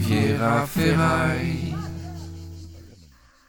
[0.00, 1.74] Riviera Ferraille.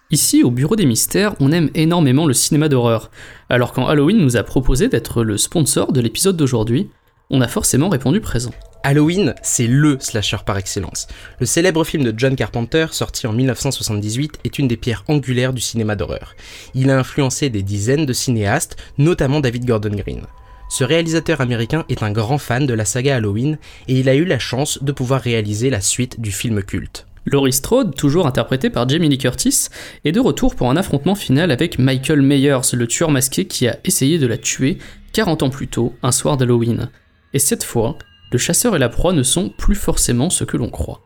[0.09, 3.09] Ici, au Bureau des Mystères, on aime énormément le cinéma d'horreur.
[3.49, 6.89] Alors quand Halloween nous a proposé d'être le sponsor de l'épisode d'aujourd'hui,
[7.29, 8.51] on a forcément répondu présent.
[8.83, 11.07] Halloween, c'est LE slasher par excellence.
[11.39, 15.61] Le célèbre film de John Carpenter, sorti en 1978, est une des pierres angulaires du
[15.61, 16.35] cinéma d'horreur.
[16.73, 20.23] Il a influencé des dizaines de cinéastes, notamment David Gordon Green.
[20.71, 23.57] Ce réalisateur américain est un grand fan de la saga Halloween
[23.89, 27.07] et il a eu la chance de pouvoir réaliser la suite du film culte.
[27.25, 29.67] Laurie Strode, toujours interprétée par Jamie Lee Curtis,
[30.05, 33.79] est de retour pour un affrontement final avec Michael Myers, le tueur masqué qui a
[33.83, 34.77] essayé de la tuer
[35.11, 36.89] 40 ans plus tôt, un soir d'Halloween.
[37.33, 37.97] Et cette fois,
[38.31, 41.01] le chasseur et la proie ne sont plus forcément ce que l'on croit.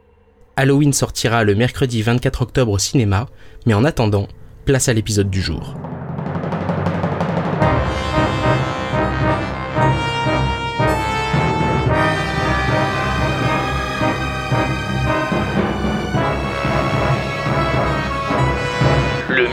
[0.58, 3.30] Halloween sortira le mercredi 24 octobre au cinéma,
[3.66, 4.28] mais en attendant,
[4.66, 5.76] place à l'épisode du jour.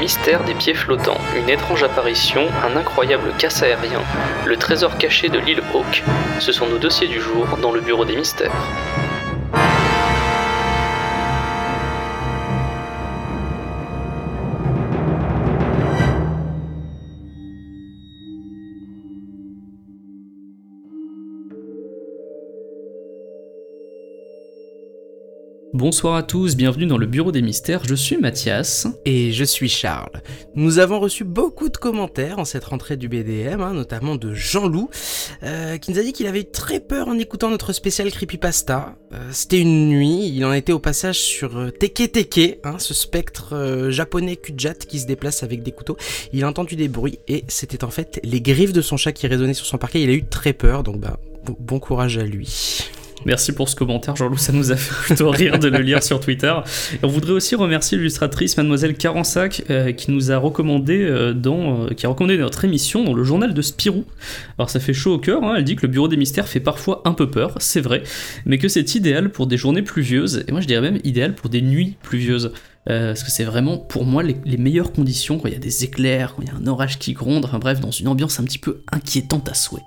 [0.03, 4.03] Mystère des pieds flottants, une étrange apparition, un incroyable casse aérien,
[4.45, 6.03] le trésor caché de l'île Hawk,
[6.41, 8.51] ce sont nos dossiers du jour dans le bureau des mystères.
[25.83, 28.87] Bonsoir à tous, bienvenue dans le Bureau des Mystères, je suis Mathias.
[29.05, 30.23] Et je suis Charles.
[30.55, 34.91] Nous avons reçu beaucoup de commentaires en cette rentrée du BDM, hein, notamment de Jean-Loup,
[35.43, 38.95] euh, qui nous a dit qu'il avait eu très peur en écoutant notre spécial Creepypasta.
[39.13, 42.95] Euh, C'était une nuit, il en était au passage sur euh, Teke Teke, hein, ce
[42.95, 45.97] spectre euh, japonais Kujat qui se déplace avec des couteaux.
[46.33, 49.27] Il a entendu des bruits et c'était en fait les griffes de son chat qui
[49.27, 50.01] résonnaient sur son parquet.
[50.01, 52.85] Il a eu très peur, donc bah, bon- bon courage à lui.
[53.25, 56.19] Merci pour ce commentaire, Jean-Loup, ça nous a fait plutôt rire de le lire sur
[56.21, 56.53] Twitter.
[57.03, 61.89] On voudrait aussi remercier l'illustratrice Mademoiselle Carensac euh, qui nous a recommandé euh, dans, euh,
[61.91, 64.05] qui a recommandé notre émission dans le journal de Spirou.
[64.59, 66.61] Alors ça fait chaud au cœur, hein, elle dit que le bureau des mystères fait
[66.61, 68.03] parfois un peu peur, c'est vrai,
[68.45, 71.49] mais que c'est idéal pour des journées pluvieuses, et moi je dirais même idéal pour
[71.49, 72.53] des nuits pluvieuses.
[72.85, 75.85] Parce que c'est vraiment pour moi les, les meilleures conditions quand il y a des
[75.85, 78.45] éclairs, quand il y a un orage qui gronde, enfin bref, dans une ambiance un
[78.45, 79.85] petit peu inquiétante à souhait.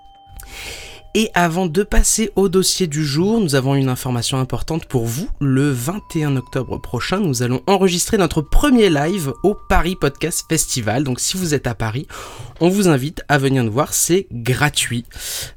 [1.18, 5.30] Et avant de passer au dossier du jour, nous avons une information importante pour vous.
[5.40, 11.06] Le 21 octobre prochain, nous allons enregistrer notre premier live au Paris Podcast Festival.
[11.06, 12.06] Donc si vous êtes à Paris,
[12.60, 15.06] on vous invite à venir nous voir, c'est gratuit.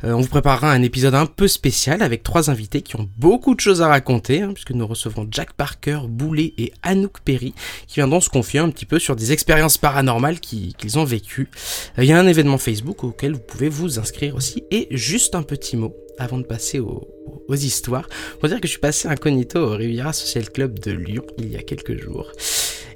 [0.04, 3.56] Euh, on vous préparera un épisode un peu spécial avec trois invités qui ont beaucoup
[3.56, 7.52] de choses à raconter, hein, puisque nous recevrons Jack Parker, Boulet et Anouk Perry,
[7.88, 11.50] qui viendront se confier un petit peu sur des expériences paranormales qui- qu'ils ont vécues.
[11.98, 14.62] Euh, Il y a un événement Facebook auquel vous pouvez vous inscrire aussi.
[14.70, 17.08] Et juste un petit mot avant de passer aux,
[17.48, 18.08] aux histoires.
[18.38, 21.56] Pour dire que je suis passé incognito au Riviera Social Club de Lyon il y
[21.56, 22.32] a quelques jours.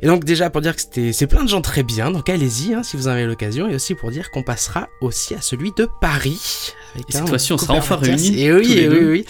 [0.03, 2.75] Et donc déjà pour dire que c'était c'est plein de gens très bien, donc allez-y
[2.75, 5.73] hein, si vous en avez l'occasion, et aussi pour dire qu'on passera aussi à celui
[5.77, 6.73] de Paris.
[6.95, 9.25] avec Et cette fois-ci, on sera enfin réunis, Et oui, et oui.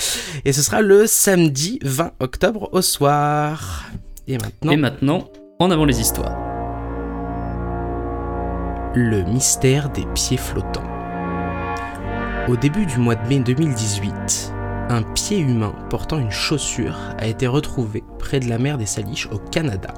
[0.47, 3.84] Et ce sera le samedi 20 octobre au soir.
[4.27, 6.38] Et maintenant, Et maintenant, en avant les histoires.
[8.94, 10.91] Le mystère des pieds flottants.
[12.48, 14.53] Au début du mois de mai 2018,
[14.88, 19.28] un pied humain portant une chaussure a été retrouvé près de la mer des Salish
[19.30, 19.94] au Canada.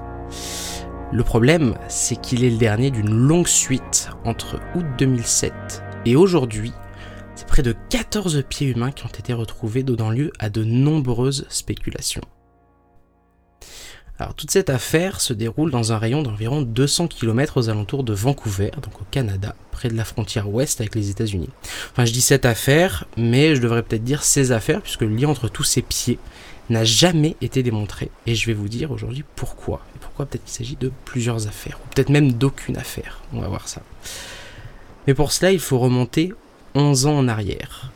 [1.10, 6.72] Le problème, c'est qu'il est le dernier d'une longue suite entre août 2007 et aujourd'hui.
[7.34, 11.46] C'est près de 14 pieds humains qui ont été retrouvés, donnant lieu à de nombreuses
[11.48, 12.20] spéculations.
[14.16, 18.12] Alors toute cette affaire se déroule dans un rayon d'environ 200 km aux alentours de
[18.12, 21.50] Vancouver, donc au Canada, près de la frontière ouest avec les États-Unis.
[21.90, 25.28] Enfin je dis cette affaire, mais je devrais peut-être dire ces affaires, puisque le lien
[25.28, 26.20] entre tous ces pieds
[26.70, 28.08] n'a jamais été démontré.
[28.26, 29.80] Et je vais vous dire aujourd'hui pourquoi.
[29.96, 33.20] Et pourquoi peut-être qu'il s'agit de plusieurs affaires, ou peut-être même d'aucune affaire.
[33.32, 33.82] On va voir ça.
[35.08, 36.32] Mais pour cela, il faut remonter
[36.76, 37.90] 11 ans en arrière,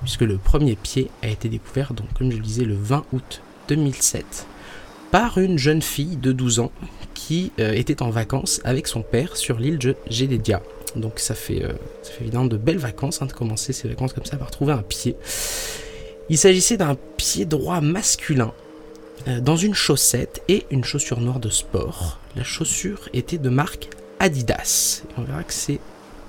[0.00, 3.42] puisque le premier pied a été découvert, donc comme je le disais, le 20 août
[3.68, 4.46] 2007
[5.10, 6.72] par une jeune fille de 12 ans
[7.14, 10.62] qui euh, était en vacances avec son père sur l'île de Gélédia.
[10.96, 11.72] Donc ça fait, euh,
[12.20, 15.16] évidemment de belles vacances hein, de commencer ces vacances comme ça par trouver un pied.
[16.28, 18.52] Il s'agissait d'un pied droit masculin
[19.28, 22.18] euh, dans une chaussette et une chaussure noire de sport.
[22.36, 23.88] La chaussure était de marque
[24.20, 25.02] Adidas.
[25.16, 25.80] On verra que c'est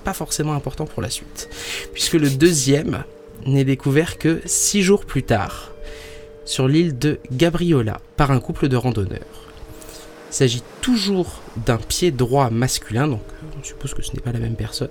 [0.04, 1.48] pas forcément important pour la suite.
[1.92, 3.04] Puisque le deuxième
[3.46, 5.72] n'est découvert que six jours plus tard
[6.50, 9.20] sur l'île de Gabriola par un couple de randonneurs.
[10.30, 13.22] Il s'agit toujours d'un pied droit masculin, donc
[13.56, 14.90] on suppose que ce n'est pas la même personne.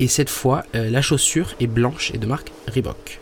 [0.00, 3.20] Et cette fois, euh, la chaussure est blanche et de marque Reebok.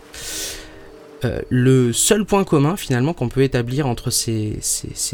[1.26, 4.58] Euh, le seul point commun finalement qu'on peut établir entre ces,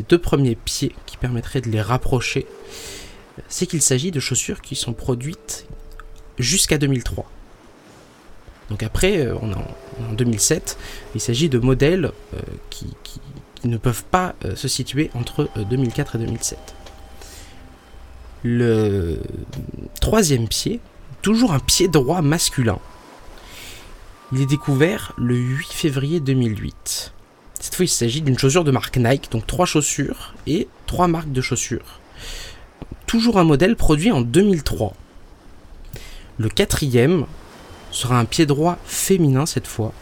[0.09, 2.47] deux premiers pieds qui permettraient de les rapprocher,
[3.49, 5.67] c'est qu'il s'agit de chaussures qui sont produites
[6.39, 7.29] jusqu'à 2003.
[8.71, 10.79] Donc après, euh, on est en, en 2007,
[11.15, 12.39] il s'agit de modèles euh,
[12.71, 13.21] qui, qui-
[13.65, 16.59] ne peuvent pas euh, se situer entre euh, 2004 et 2007.
[18.43, 19.21] Le
[20.01, 20.81] troisième pied,
[21.21, 22.79] toujours un pied droit masculin.
[24.33, 27.13] Il est découvert le 8 février 2008.
[27.61, 31.33] Cette fois, il s'agit d'une chaussure de marque Nike, donc trois chaussures et trois marques
[31.33, 32.01] de chaussures.
[33.07, 34.95] Toujours un modèle produit en 2003.
[36.39, 37.27] Le quatrième
[37.91, 39.93] sera un pied droit féminin cette fois,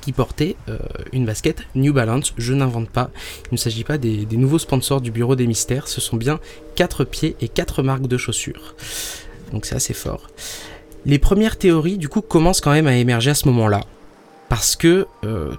[0.00, 0.78] qui portait euh,
[1.12, 2.32] une basket New Balance.
[2.38, 3.10] Je n'invente pas,
[3.50, 6.40] il ne s'agit pas des, nouveaux sponsors du Bureau des Mystères, ce sont bien
[6.74, 8.74] quatre pieds et quatre marques de chaussures.
[9.52, 10.28] Donc c'est assez fort.
[11.06, 13.80] Les premières théories du coup commencent quand même à émerger à ce moment-là,
[14.48, 15.52] parce que euh,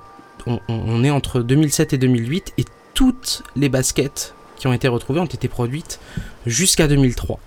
[0.48, 5.20] on- on est entre 2007 et 2008 et toutes les baskets qui ont été retrouvées
[5.20, 6.00] ont été produites
[6.46, 7.40] jusqu'à 2003.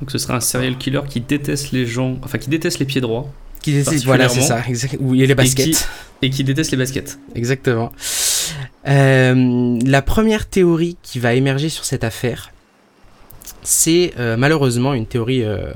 [0.00, 3.00] Donc ce serait un serial killer qui déteste les gens, enfin qui déteste les pieds
[3.00, 3.30] droits
[3.60, 4.62] Qui décide- voilà, c'est ça.
[5.00, 5.66] Oui, et les baskets.
[5.66, 5.76] qui-
[6.22, 7.18] et qui déteste les baskets.
[7.34, 7.92] Exactement.
[8.88, 12.50] Euh, la première théorie qui va émerger sur cette affaire,
[13.62, 15.72] c'est euh, malheureusement une théorie euh,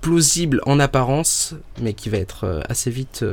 [0.00, 3.24] plausible en apparence, mais qui va être assez vite,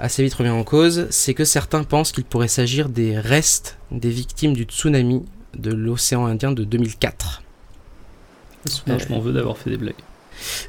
[0.00, 1.06] assez vite remis en cause.
[1.10, 5.24] C'est que certains pensent qu'il pourrait s'agir des restes des victimes du tsunami
[5.56, 7.42] de l'océan Indien de 2004.
[8.86, 9.94] Non, je m'en veux d'avoir fait des blagues.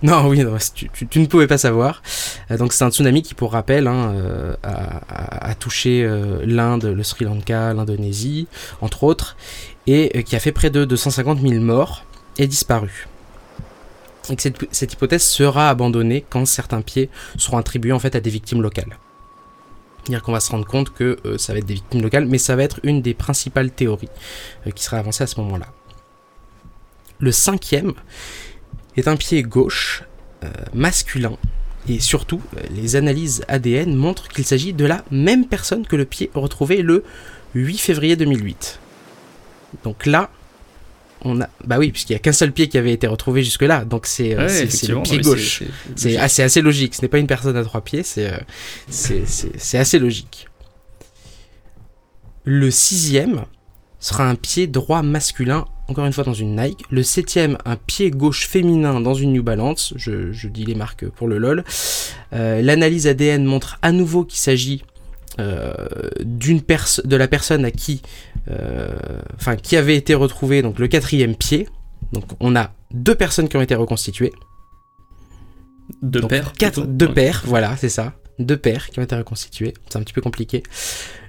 [0.02, 2.02] Non, oui, non, tu, tu- tu ne pouvais pas savoir.
[2.50, 6.44] Euh, donc c'est un tsunami qui, pour rappel, hein, euh, a, a- a touché euh,
[6.46, 8.48] l'Inde, le Sri Lanka, l'Indonésie,
[8.82, 9.38] entre autres,
[9.86, 12.04] et euh, qui a fait près de 250 000 morts
[12.40, 13.08] et disparu.
[14.32, 18.20] Et que cette, cette hypothèse sera abandonnée quand certains pieds seront attribués en fait à
[18.20, 18.98] des victimes locales.
[20.04, 22.38] C'est-à-dire qu'on va se rendre compte que euh, ça va être des victimes locales, mais
[22.40, 24.10] ça va être une des principales théories
[24.66, 25.68] euh, qui sera avancée à ce moment-là.
[27.20, 27.94] Le cinquième
[28.96, 30.04] est un pied gauche
[30.44, 31.38] euh, masculin.
[31.88, 36.06] Et surtout, euh, les analyses ADN montrent qu'il s'agit de la même personne que le
[36.06, 37.04] pied retrouvé le
[37.56, 38.80] 8 février 2008.
[39.84, 40.30] Donc là,
[41.22, 41.50] on a.
[41.66, 43.84] Bah oui, puisqu'il n'y a qu'un seul pied qui avait été retrouvé jusque-là.
[43.86, 45.64] Donc c'est euh, Ouais, le pied gauche.
[45.96, 46.96] c'est- assez, assez logique.
[46.96, 48.32] Ce n'est pas une personne à trois pieds, c'est
[49.74, 50.48] assez logique.
[52.46, 53.46] Le sixième
[54.00, 56.84] sera un pied droit masculin, encore une fois dans une Nike.
[56.90, 59.94] Le septième, un pied gauche féminin dans une New Balance.
[59.96, 61.64] Je, je dis les marques pour le lol.
[62.34, 64.84] Euh, L'analyse ADN montre à nouveau qu'il s'agit
[65.40, 65.74] euh,
[66.22, 68.02] d'une de la personne à qui,
[68.50, 68.90] euh,
[69.36, 71.68] enfin, qui avait été retrouvé donc le quatrième pied.
[72.14, 74.34] Donc on a deux personnes qui ont été reconstituées.
[76.04, 76.54] Deux paires.
[76.54, 78.14] Quatre, deux paires, voilà, c'est ça.
[78.40, 79.74] Deux paires qui ont été reconstituées.
[79.90, 80.64] C'est un petit peu compliqué.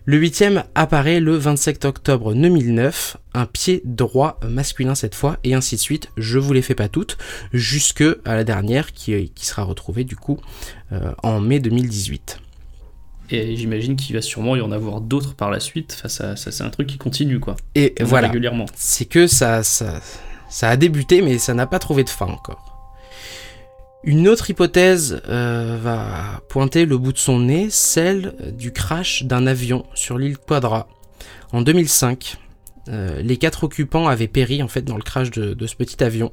[0.07, 5.77] Le huitième apparaît le 27 octobre 2009, un pied droit masculin cette fois, et ainsi
[5.77, 6.09] de suite.
[6.17, 7.19] Je vous les fais pas toutes,
[7.53, 10.41] jusque à la dernière qui, qui sera retrouvée du coup
[10.93, 12.41] euh, en mai 2018.
[13.33, 15.95] Et j'imagine qu'il va sûrement y en avoir d'autres par la suite.
[15.99, 17.57] Enfin, ça, ça c'est un truc qui continue, quoi.
[17.75, 18.67] Et On voilà, Régulièrement.
[18.75, 20.01] c'est que ça, ça,
[20.49, 22.70] ça a débuté, mais ça n'a pas trouvé de fin encore.
[24.03, 29.47] Une autre hypothèse euh, va pointer le bout de son nez, celle du crash d'un
[29.47, 30.89] avion sur l'île Quadra
[31.53, 32.37] en 2005.
[32.89, 36.33] Euh, les quatre occupants avaient péri en fait dans le crash de, ce petit avion.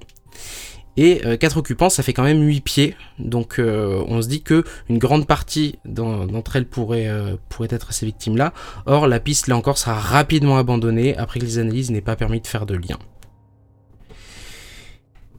[0.96, 2.96] Et euh, quatre occupants, ça fait quand même 8 pieds.
[3.20, 7.12] Donc on se dit que une grande partie d'en- d'entre elles pourrait,
[7.50, 8.54] pourrait être ces victimes-là.
[8.86, 12.40] Or, la piste, là encore, sera rapidement abandonnée après que les analyses n'aient pas permis
[12.40, 12.98] de faire de lien.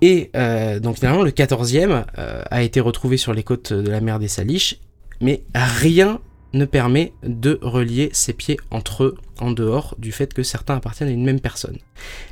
[0.00, 4.00] Et euh, donc finalement, le 14e euh, a été retrouvé sur les côtes de la
[4.00, 4.78] mer des Saliches,
[5.20, 6.20] mais rien
[6.54, 11.08] ne permet de relier ces pieds entre eux en dehors du fait que certains appartiennent
[11.08, 11.78] à une même personne.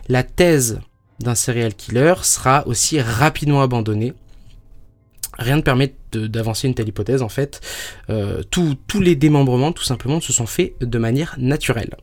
[0.08, 0.80] La thèse
[1.20, 4.14] d'un serial killer sera aussi rapidement abandonnée.
[5.38, 7.60] Rien ne permet d'avancer une telle hypothèse en fait.
[8.08, 11.94] Euh, tous les démembrements tout simplement se sont faits de manière naturelle.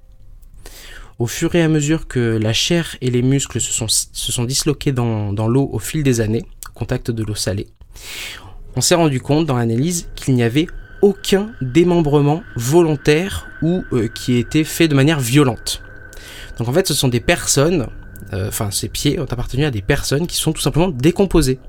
[1.19, 5.47] Au fur et à mesure que la chair et les muscles se sont, disloqués dans,
[5.47, 7.67] l'eau au fil des années, au contact de l'eau salée,
[8.75, 10.67] on s'est rendu compte dans l'analyse qu'il n'y avait
[11.01, 15.83] aucun démembrement volontaire ou euh, qui ait été fait de manière violente.
[16.57, 17.87] Donc en fait, ce sont des personnes,
[18.31, 21.59] euh, enfin ces pieds ont appartenu à des personnes qui sont tout simplement décomposées.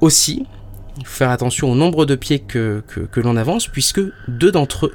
[0.00, 0.46] Aussi,
[0.98, 4.50] il faut faire attention au nombre de pieds que, que, que l'on avance, puisque deux
[4.50, 4.94] d'entre eux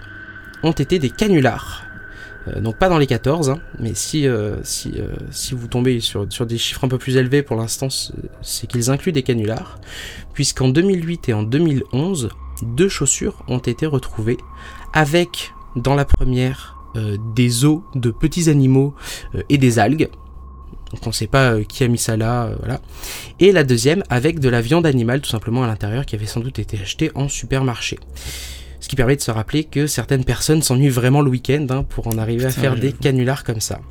[0.64, 1.87] ont été des canulars.
[2.48, 6.00] Euh, donc pas dans les 14, hein, mais si, euh, si, euh, si vous tombez
[6.00, 9.80] sur, des chiffres un peu plus élevés pour l'instant, c'est- qu'ils incluent des canulars,
[10.34, 12.30] puisqu'en 2008 et en 2011,
[12.64, 14.38] deux chaussures ont été retrouvées
[14.94, 16.76] avec, dans la première,
[17.36, 18.96] des os de petits animaux
[19.50, 20.10] et des algues.
[20.92, 22.82] Donc on ne sait pas qui a mis ça là, voilà.
[23.40, 26.40] Et la deuxième avec de la viande animale tout simplement à l'intérieur qui avait sans
[26.40, 28.00] doute été achetée en supermarché.
[28.88, 32.08] Ce qui permet de se rappeler que certaines personnes s'ennuient vraiment le week-end hein, pour
[32.08, 33.82] en arriver à faire des canulars comme ça.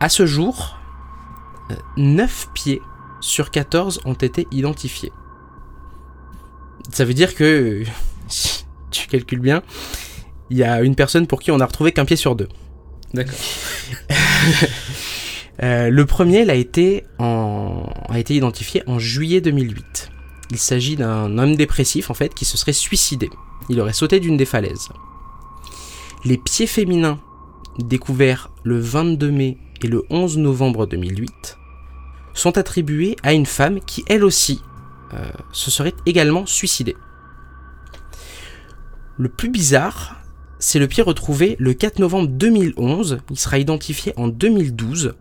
[0.00, 0.76] À ce jour,
[1.96, 2.82] 9 pieds
[3.20, 5.12] sur 14 ont été identifiés.
[6.90, 7.84] Ça veut dire que,
[8.26, 9.62] si tu calcules bien,
[10.50, 12.48] il y a une personne pour qui on a retrouvé qu'un pied sur deux.
[13.14, 13.38] D'accord.
[15.62, 20.10] Euh, le premier il a, été en- a été identifié en juillet 2008.
[20.52, 23.30] Il s'agit d'un homme dépressif en fait qui se serait suicidé.
[23.70, 24.90] Il aurait sauté d'une des falaises.
[26.26, 27.18] Les pieds féminins
[27.78, 31.56] découverts le 22 mai et le 11 novembre 2008
[32.34, 34.60] sont attribués à une femme qui elle aussi
[35.14, 36.96] euh, se serait également suicidée.
[39.16, 40.20] Le plus bizarre,
[40.58, 43.20] c'est le pied retrouvé le 4 novembre 2011.
[43.30, 45.14] Il sera identifié en 2012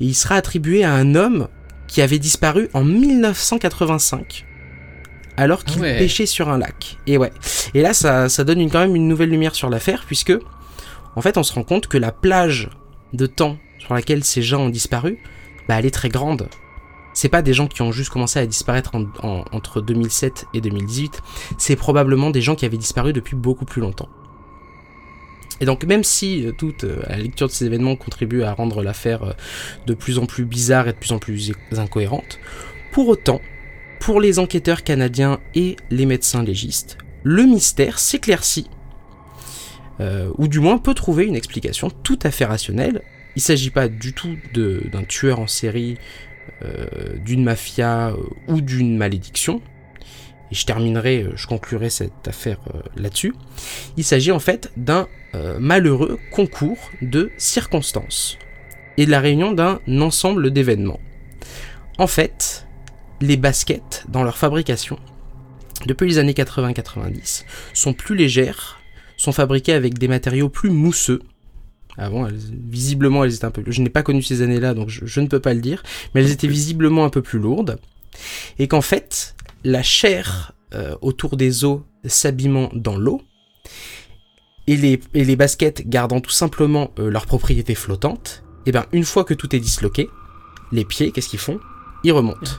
[0.00, 1.48] et il sera attribué à un homme
[1.88, 4.44] qui avait disparu en 1985
[5.36, 5.98] alors qu'il Ah ouais.
[5.98, 6.96] pêchait sur un lac.
[7.06, 7.30] Et ouais.
[7.74, 10.32] Et là, ça, ça donne une- quand même une nouvelle lumière sur l'affaire puisque,
[11.14, 12.70] en fait, on se rend compte que la plage
[13.12, 15.18] de temps sur laquelle ces gens ont disparu,
[15.68, 16.48] bah, elle est très grande.
[17.12, 20.60] C'est pas des gens qui ont juste commencé à disparaître en- en- entre 2007 et
[20.62, 21.22] 2018.
[21.58, 24.08] C'est probablement des gens qui avaient disparu depuis beaucoup plus longtemps.
[25.60, 28.82] Et donc même si euh, toute euh, la lecture de ces événements contribue à rendre
[28.82, 29.32] l'affaire euh,
[29.86, 32.38] de plus en plus bizarre et de plus en plus incohérente,
[32.92, 33.40] pour autant,
[34.00, 38.70] pour les enquêteurs canadiens et les médecins légistes, le mystère s'éclaircit,
[40.38, 43.02] ou du moins peut trouver une explication tout à fait rationnelle.
[43.34, 45.96] Il ne s'agit pas du tout d'un tueur en série,
[47.24, 48.14] d'une mafia
[48.46, 49.60] ou d'une malédiction.
[50.52, 53.34] Et je terminerai, euh, je conclurai cette affaire euh, là-dessus.
[53.96, 58.38] Il s'agit en fait d'un euh, malheureux concours de circonstances
[58.96, 61.00] et de la réunion d'un ensemble d'événements.
[61.98, 62.66] En fait,
[63.20, 64.98] les baskets, dans leur fabrication,
[65.86, 68.78] depuis les années 80-90, sont plus légères,
[69.16, 71.22] sont fabriquées avec des matériaux plus mousseux.
[71.98, 72.38] Avant, elles-
[72.70, 73.62] visiblement, elles étaient un peu.
[73.66, 75.82] Je n'ai pas connu ces années-là, donc je ne peux pas le dire,
[76.14, 77.78] mais elles étaient visiblement un peu plus lourdes.
[78.58, 79.35] Et qu'en fait,
[79.66, 83.20] la chair euh, autour des os s'abîmant dans l'eau,
[84.68, 89.04] et les, et les baskets gardant tout simplement euh, leur propriété flottante, et bien une
[89.04, 90.08] fois que tout est disloqué,
[90.70, 91.58] les pieds, qu'est-ce qu'ils font?
[92.04, 92.52] Ils remontent.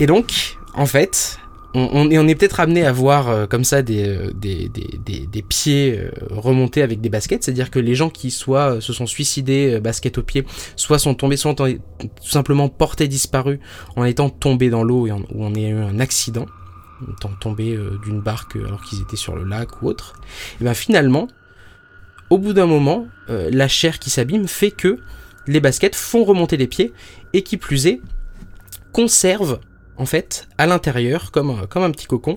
[0.00, 1.39] Et donc, en fait,
[1.74, 6.82] on, on est, peut-être amené à voir euh, comme ça des, euh, pieds euh, remontés
[6.82, 10.22] avec des baskets, c'est-à-dire que les gens qui soit euh, se sont suicidés basket au
[10.22, 10.44] pied,
[10.76, 11.78] soit sont tombés, soit tout
[12.22, 13.58] simplement portés disparus
[13.96, 16.46] en étant tombés dans l'eau ou en ayant eu un accident,
[17.06, 20.14] en étant tombés d'une barque alors qu'ils étaient sur le lac ou autre.
[20.60, 21.28] Et bien finalement,
[22.30, 24.98] au bout d'un moment, la chair qui s'abîme fait que
[25.46, 26.92] les baskets font remonter les pieds
[27.32, 28.00] et qui plus est,
[28.92, 29.60] conservent
[30.00, 32.34] en fait à l'intérieur, comme, un- petit cocon,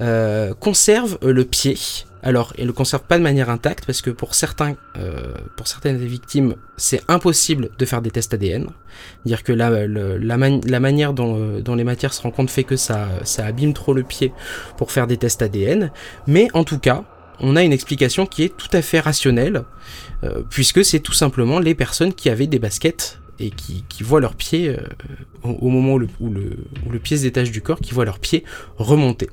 [0.00, 1.78] euh, conserve le pied.
[2.22, 5.98] Alors, et le conserve pas de manière intacte parce que pour certains, euh, pour certaines
[5.98, 8.66] des victimes, c'est impossible de faire des tests ADN.
[9.26, 13.44] Dire que la, manière dont, euh, dont les matières se rencontrent fait que ça, ça
[13.44, 14.32] abîme trop le pied
[14.76, 15.92] pour faire des tests ADN.
[16.26, 17.04] Mais en tout cas,
[17.40, 19.64] on a une explication qui est tout à fait rationnelle,
[20.48, 24.34] puisque c'est tout simplement les personnes qui avaient des baskets et qui, qui voient leurs
[24.36, 24.76] pieds, euh,
[25.42, 27.92] au, au moment où le, où, le, où le pied se détache du corps, qui
[27.94, 28.44] voient leurs pieds
[28.76, 29.28] remonter.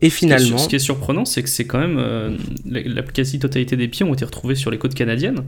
[0.00, 1.98] Et Ce qui est sur- finalement, Ce qui est surprenant, c'est que c'est quand même.
[1.98, 5.44] euh, la, quasi-totalité des pieds ont été retrouvés sur les côtes canadiennes.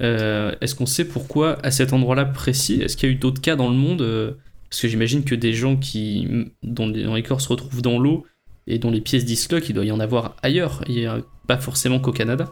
[0.00, 3.40] Euh, Est-ce qu'on sait pourquoi à cet endroit-là précis Est-ce qu'il y a eu d'autres
[3.40, 4.36] cas dans le monde
[4.70, 6.28] Parce que j'imagine que des gens qui,
[6.62, 8.24] dont, les- corps se retrouvent dans l'eau
[8.66, 10.82] et dont les pieds se disloquent, il doit y en avoir ailleurs.
[10.88, 12.48] Il y a pas forcément qu'au Canada.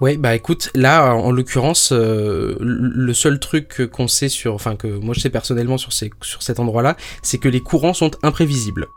[0.00, 4.86] Ouais, bah écoute, là, en l'occurrence, euh, le seul truc qu'on sait sur, enfin que
[4.86, 8.88] moi je sais personnellement sur, cet endroit-là, c'est que les courants sont imprévisibles.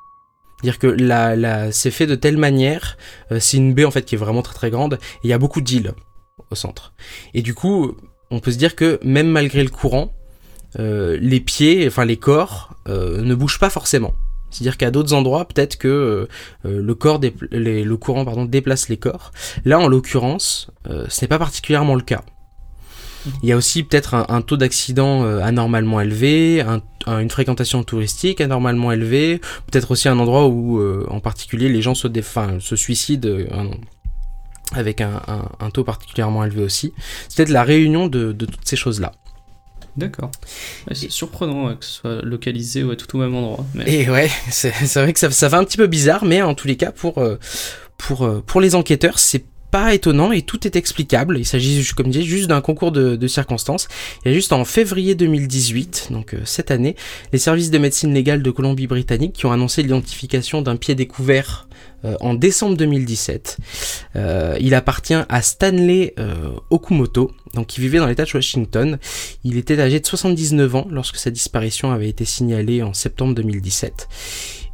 [0.61, 2.97] Dire que la, la, c'est fait de telle manière,
[3.31, 5.33] euh, c'est une baie en fait qui est vraiment très très grande, et il y
[5.33, 5.93] a beaucoup d'îles
[6.51, 6.93] au centre.
[7.33, 7.95] Et du coup,
[8.29, 10.13] on peut se dire que même malgré le courant,
[10.77, 14.13] euh, les pieds, enfin les corps, euh, ne bougent pas forcément.
[14.51, 16.27] C'est-à-dire qu'à d'autres endroits, peut-être que euh,
[16.65, 19.31] euh, le, corps dépl- les- le courant pardon, déplace les corps.
[19.65, 22.23] Là, en l'occurrence, euh, ce n'est pas particulièrement le cas.
[23.43, 27.29] Il y a aussi peut-être un, un taux d'accident euh, anormalement élevé, un- un- une
[27.29, 32.07] fréquentation touristique anormalement élevée, peut-être aussi un endroit où, en particulier, les gens se,
[32.75, 33.37] suicident
[34.73, 35.21] avec un,
[35.71, 36.93] taux particulièrement élevé aussi.
[37.27, 39.11] C'est peut-être la réunion de, de toutes ces choses-là.
[39.97, 40.31] D'accord.
[40.91, 43.65] C'est surprenant que ce soit localisé ouais, tout au même endroit.
[43.73, 44.01] Mais...
[44.01, 46.67] Et ouais, c'est vrai que ça, ça fait un petit peu bizarre, mais en tous
[46.67, 47.37] les cas, pour, euh,
[47.97, 51.37] pour, euh, pour les enquêteurs, c'est pas étonnant et tout est explicable.
[51.37, 53.87] Il s'agit, comme je disais, juste d'un concours de, de circonstances.
[54.25, 56.95] Et juste en février 2018, donc euh, cette année,
[57.33, 61.67] les services de médecine légale de Colombie-Britannique qui ont annoncé l'identification d'un pied découvert
[62.05, 63.57] euh, en décembre 2017.
[64.15, 68.97] Euh, il appartient à Stanley euh, Okumoto, donc qui vivait dans l'état de Washington.
[69.43, 74.07] Il était âgé de 79 ans lorsque sa disparition avait été signalée en septembre 2017.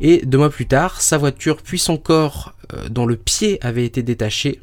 [0.01, 2.53] Et deux mois plus tard, sa voiture puis son corps,
[2.89, 4.59] dont le pied avait été détaché,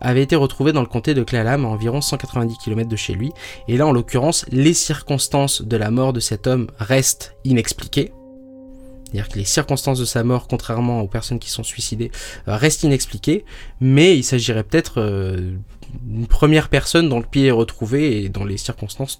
[0.00, 3.32] avait été retrouvé dans le comté de Clalam à environ 190 km de chez lui.
[3.66, 8.12] Et là, en l'occurrence, les circonstances de la mort de cet homme restent inexpliquées.
[9.06, 12.10] C'est-à-dire que les circonstances de sa mort, contrairement aux personnes qui sont suicidées,
[12.48, 13.44] euh, restent inexpliquées,
[13.80, 15.52] mais il s'agirait peut-être euh,
[16.02, 19.18] d'une première personne dont le pied est retrouvé et dont les circonstances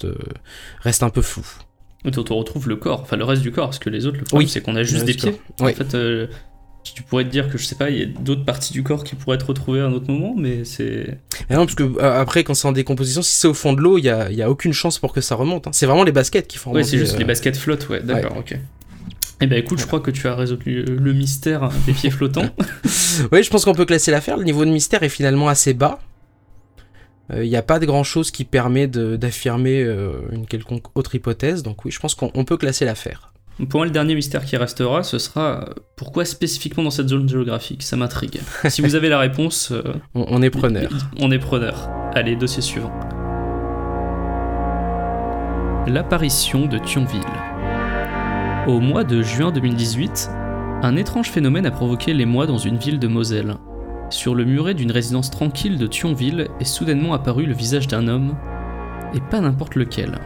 [0.81, 1.47] restent un peu floues.
[2.05, 4.25] Dont on retrouve le corps, enfin le reste du corps, parce que les autres, le
[4.25, 4.51] problème Oui.
[4.53, 5.41] c'est qu'on a juste des pieds.
[5.61, 5.73] Oui.
[5.73, 6.27] En fait, euh,
[6.85, 9.03] tu pourrais te dire que je sais pas, il y a d'autres parties du corps
[9.03, 11.19] qui pourraient être retrouvées à un autre moment, mais c'est.
[11.51, 13.99] Non, parce que euh, après, quand c'est en décomposition, si c'est au fond de l'eau,
[13.99, 15.67] il y a, y a aucune chance pour que ça remonte.
[15.67, 15.71] hein.
[15.73, 16.91] C'est vraiment les baskets qui font Ouais, remonter.
[16.91, 18.57] c'est juste euh, les baskets flottent, ouais, d'accord, ok.
[19.41, 22.49] Eh ben écoute, je crois que tu as résolu le mystère des pieds flottants.
[23.33, 24.37] Oui, je pense qu'on peut classer l'affaire.
[24.37, 25.99] Le niveau de mystère est finalement assez bas.
[27.33, 31.15] Euh, Il n'y a pas de grand chose qui permet d'affirmer euh, une quelconque autre
[31.15, 31.63] hypothèse.
[31.63, 33.33] Donc oui, je pense qu'on on peut classer l'affaire.
[33.71, 37.27] Pour moi, le dernier mystère qui restera, ce sera euh, pourquoi spécifiquement dans cette zone
[37.27, 37.83] géographique?
[37.83, 38.39] Ça m'intrigue.
[38.69, 39.83] si vous avez la réponse, euh,
[40.15, 40.91] On, on est preneur.
[41.19, 41.89] on est preneur.
[42.15, 42.93] Allez, dossier suivant.
[45.87, 47.21] L'apparition de Thionville.
[48.67, 50.29] Au mois de juin 2018,
[50.83, 53.59] un étrange phénomène a provoqué l'émoi dans une ville de Moselle.
[54.11, 58.37] Sur le muret d'une résidence tranquille de Thionville est soudainement apparu le visage d'un homme,
[59.15, 60.19] et pas n'importe lequel.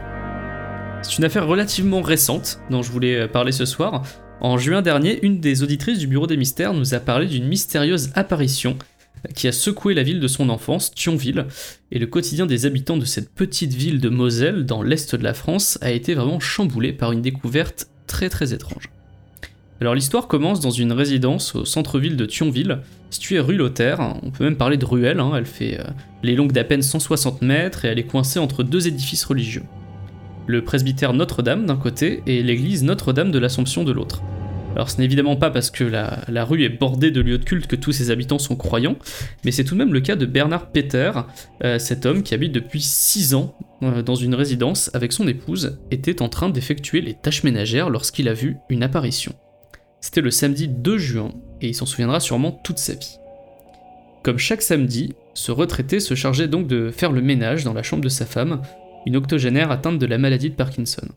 [1.03, 4.01] C'est une affaire relativement récente dont je voulais euh, parler ce soir.
[4.39, 8.09] En juin dernier, une des auditrices du Bureau des Mystères nous a parlé d'une mystérieuse
[8.15, 8.75] apparition
[9.35, 11.45] qui a secoué la ville de son enfance, Thionville,
[11.91, 15.35] et le quotidien des habitants de cette petite ville de Moselle, dans l'est de la
[15.35, 18.89] France, a été vraiment chamboulé par une découverte très très étrange.
[19.79, 24.43] Alors l'histoire commence dans une résidence au centre-ville de Thionville, située rue Lothaire, on peut
[24.43, 25.83] même parler de ruelle, hein, elle fait euh,
[26.21, 29.63] les longues d'à peine 160 mètres et elle est coincée entre deux édifices religieux.
[30.45, 34.21] Le presbytère Notre-Dame d'un côté et l'église Notre-Dame de l'Assomption de l'autre.
[34.75, 37.67] Alors ce n'est évidemment pas parce que la, rue est bordée de lieux de culte
[37.67, 38.95] que tous ses habitants sont croyants,
[39.43, 41.11] mais c'est tout de même le cas de Bernard Peter,
[41.63, 45.79] euh, cet homme qui habite depuis 6 ans euh, dans une résidence avec son épouse,
[45.91, 49.33] était en train d'effectuer les tâches ménagères lorsqu'il a vu une apparition.
[49.99, 51.31] C'était le samedi 2 juin,
[51.61, 53.17] et il s'en souviendra sûrement toute sa vie.
[54.23, 58.03] Comme chaque samedi, ce retraité se chargeait donc de faire le ménage dans la chambre
[58.03, 58.61] de sa femme,
[59.05, 61.07] une octogénaire atteinte de la maladie de Parkinson.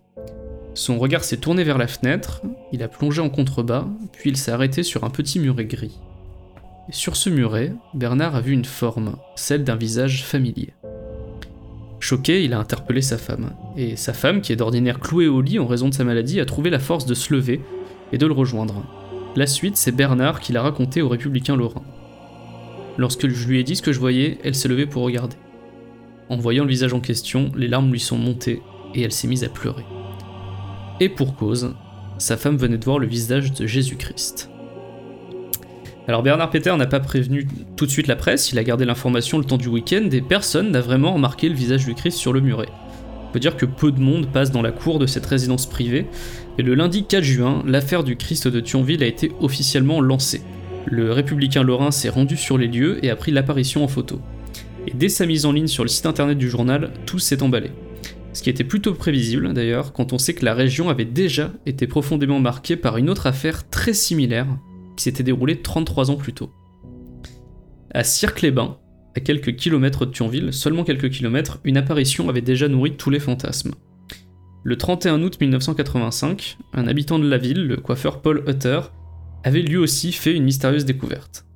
[0.74, 4.50] Son regard s'est tourné vers la fenêtre, il a plongé en contrebas, puis il s'est
[4.50, 6.00] arrêté sur un petit muret gris.
[6.90, 10.74] Sur ce muret, Bernard a vu une forme, celle d'un visage familier.
[12.00, 15.60] Choqué, il a interpellé sa femme, et sa femme, qui est d'ordinaire clouée au lit
[15.60, 17.60] en raison de sa maladie, a trouvé la force de se lever
[18.12, 18.84] et de le rejoindre.
[19.36, 21.84] La suite, c'est Bernard qui l'a raconté aux républicains lorrains.
[22.98, 25.36] Lorsque je lui ai dit ce que je voyais, elle s'est levée pour regarder.
[26.28, 28.60] En voyant le visage en question, les larmes lui sont montées
[28.94, 29.84] et elle s'est mise à pleurer.
[31.00, 31.74] Et pour cause,
[32.18, 34.50] sa femme venait de voir le visage de Jésus-Christ.
[36.06, 39.38] Alors Bernard Peter n'a pas prévenu tout de suite la presse, il a gardé l'information
[39.38, 42.40] le temps du week-end et personne n'a vraiment remarqué le visage du Christ sur le
[42.40, 42.68] muret.
[43.26, 46.06] On peut dire que peu de monde passe dans la cour de cette résidence privée,
[46.58, 50.42] et le lundi 4 juin, l'affaire du Christ de Thionville a été officiellement lancée.
[50.86, 54.20] Le républicain lorrain s'est rendu sur les lieux et a pris l'apparition en photo.
[54.86, 57.70] Et dès sa mise en ligne sur le site internet du journal, tout s'est emballé.
[58.34, 61.86] Ce qui était plutôt prévisible d'ailleurs, quand on sait que la région avait déjà été
[61.86, 64.48] profondément marquée par une autre affaire très similaire
[64.96, 66.50] qui s'était déroulée 33 ans plus tôt.
[67.92, 68.76] À Cirque-les-Bains,
[69.16, 73.20] à quelques kilomètres de Thionville, seulement quelques kilomètres, une apparition avait déjà nourri tous les
[73.20, 73.74] fantasmes.
[74.64, 78.80] Le 31 août 1985, un habitant de la ville, le coiffeur Paul Hutter,
[79.44, 81.46] avait lui aussi fait une mystérieuse découverte.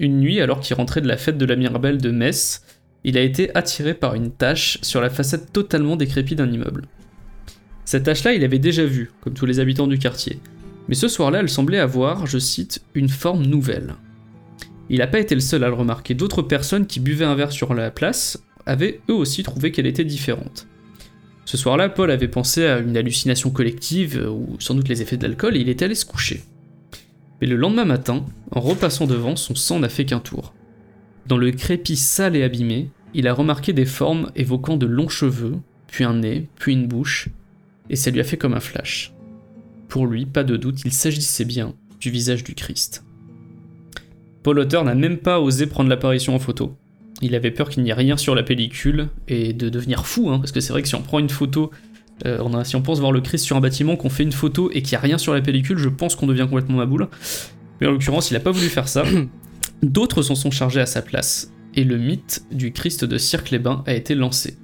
[0.00, 2.64] Une nuit, alors qu'il rentrait de la fête de la Mirabelle de Metz,
[3.06, 6.88] il a été attiré par une tache sur la façade totalement décrépite d'un immeuble.
[7.84, 10.40] Cette tache-là, il avait déjà vue, comme tous les habitants du quartier.
[10.88, 13.94] Mais ce soir-là, elle semblait avoir, je cite, une forme nouvelle.
[14.90, 17.52] Il n'a pas été le seul à le remarquer, d'autres personnes qui buvaient un verre
[17.52, 20.66] sur la place avaient eux aussi trouvé qu'elle était différente.
[21.44, 25.16] Ce soir-là, Paul avait pensé à une hallucination collective, euh, ou sans doute les effets
[25.16, 26.42] de l'alcool, et il était allé se coucher.
[27.40, 30.54] Mais le lendemain matin, en repassant devant, son sang n'a fait qu'un tour.
[31.26, 35.56] Dans le crépi sale et abîmé, il a remarqué des formes évoquant de longs cheveux,
[35.88, 37.28] puis un nez, puis une bouche,
[37.90, 39.12] et ça lui a fait comme un flash.
[39.88, 43.04] Pour lui, pas de doute, il s'agissait bien du visage du Christ.
[44.42, 46.76] Paul Auteur n'a même pas osé prendre l'apparition en photo.
[47.22, 50.38] Il avait peur qu'il n'y ait rien sur la pellicule et de devenir fou, hein,
[50.38, 51.70] parce que c'est vrai que si on prend une photo,
[52.26, 54.32] euh, on a- si on pense voir le Christ sur un bâtiment, qu'on fait une
[54.32, 57.08] photo et qu'il n'y a rien sur la pellicule, je pense qu'on devient complètement maboule.
[57.80, 59.04] Mais en l'occurrence, il n'a pas voulu faire ça.
[59.82, 63.94] D'autres s'en sont chargés à sa place, et le mythe du Christ de Cirque-les-Bains a
[63.94, 64.56] été lancé.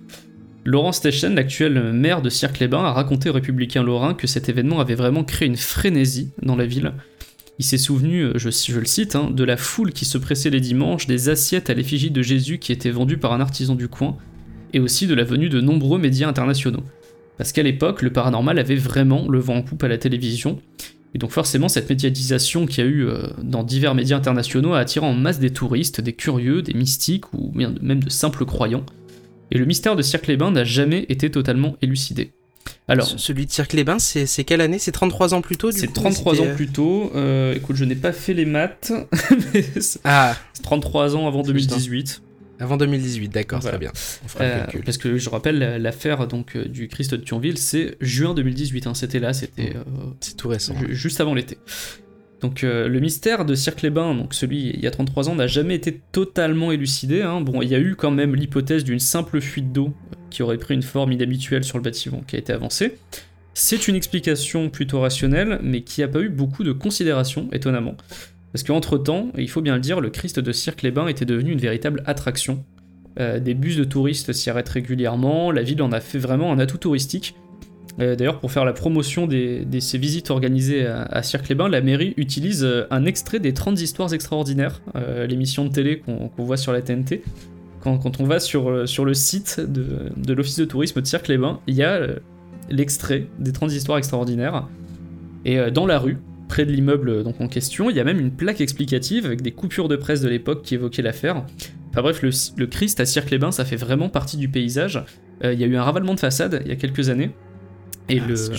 [0.65, 4.95] Laurent Stechen, l'actuel maire de Cirque-les-Bains, a raconté aux républicains lorrains que cet événement avait
[4.95, 6.93] vraiment créé une frénésie dans la ville.
[7.59, 10.61] Il s'est souvenu, euh, je, le cite, hein, de la foule qui se pressait les
[10.61, 14.17] dimanches, des assiettes à l'effigie de Jésus qui étaient vendues par un artisan du coin,
[14.73, 16.83] et aussi de la venue de nombreux médias internationaux.
[17.37, 20.61] Parce qu'à l'époque, le paranormal avait vraiment le vent en poupe à la télévision,
[21.15, 24.79] et donc forcément cette médiatisation qu'il y a eu euh, dans divers médias internationaux a
[24.79, 28.85] attiré en masse des touristes, des curieux, des mystiques ou même de simples croyants.
[29.51, 32.33] Et le mystère de Cirque-les-Bains n'a jamais été totalement élucidé.
[32.89, 34.79] Alors, Ce- Celui de Cirque-les-Bains, c'est c'est quelle année?
[34.79, 37.13] C'est 33 ans plus tôt du c'est coup, 33 c'était, ans euh, plus tôt.
[37.15, 38.93] Euh, écoute, je n'ai pas fait les maths,
[39.53, 41.53] mais c'est Ah, 33 ans avant Putain.
[41.53, 42.23] 2018.
[42.61, 43.79] Avant 2018, d'accord, Voilà.
[43.79, 43.93] très bien.
[44.25, 44.83] On fera le Euh, calcul.
[44.85, 48.87] parce que je rappelle, la- l'affaire donc euh, du Christ de Thionville, c'est juin 2018.
[48.87, 49.83] hein, c'était là, c'était euh,
[50.21, 50.75] C'est tout récent.
[50.79, 51.59] ju- juste avant l'été.
[52.41, 55.75] Donc euh, le mystère de Cirque-les-Bains, donc celui il y a 33 ans, n'a jamais
[55.77, 57.23] été totalement élucidé.
[57.23, 57.41] hein.
[57.41, 59.95] Bon, il y a eu quand même l'hypothèse d'une simple fuite d'eau
[60.31, 62.97] qui aurait pris une forme inhabituelle sur le bâtiment qui a été avancée.
[63.55, 67.97] C'est une explication plutôt rationnelle, mais qui n'a pas eu beaucoup de considération, étonnamment.
[68.53, 71.59] Parce qu'entre-temps, et il faut bien le dire, le Christ de Cirque-les-Bains était devenu une
[71.59, 72.65] véritable attraction.
[73.19, 76.59] Euh, des bus de touristes s'y arrêtent régulièrement, la ville en a fait vraiment un
[76.59, 77.35] atout touristique.
[78.01, 82.65] Euh, D'ailleurs, pour faire la promotion de ces visites organisées à, Cirque-les-Bains, la mairie utilise
[82.65, 84.83] euh, un extrait des 30 histoires extraordinaires,
[85.29, 87.23] l'émission de télé qu'on voit sur la TNT.
[87.81, 91.83] Quand, on va sur, le site de, de l'office de tourisme de Cirque-les-Bains, il y
[91.83, 92.01] a
[92.71, 94.69] l'extrait des 30 histoires extraordinaires.
[95.45, 96.19] Et dans la rue,
[96.53, 99.53] près de l'immeuble donc en question, il y a même une plaque explicative avec des
[99.53, 101.47] coupures de presse de l'époque qui évoquaient l'affaire.
[101.89, 105.03] Enfin bref, le, le Christ à Cirque-les-Bains, ça fait vraiment partie du paysage.
[105.45, 107.31] Euh, il y a eu un ravalement de façade il y a quelques années.
[108.11, 108.57] Et Ah, le, ce que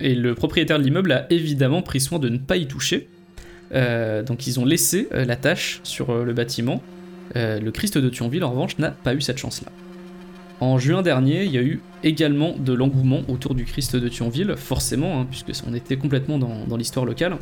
[0.00, 3.08] et propriétaire de l'immeuble a évidemment pris soin de ne pas y toucher.
[3.72, 6.82] Euh, donc ils ont laissé euh, la tâche sur le bâtiment.
[7.36, 9.70] Euh, le Christ de Thionville, en revanche, n'a pas eu cette chance-là.
[10.64, 14.54] En juin dernier, il y a eu également de l'engouement autour du Christ de Thionville,
[14.56, 17.36] forcément, hein, puisque on était complètement dans, l'histoire locale.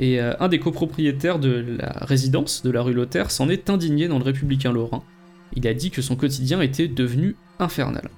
[0.00, 4.08] Et euh, un des copropriétaires de la résidence de la rue Lothaire s'en est indigné
[4.08, 5.04] dans le Républicain Lorrain.
[5.54, 8.10] Il a dit que son quotidien était devenu infernal.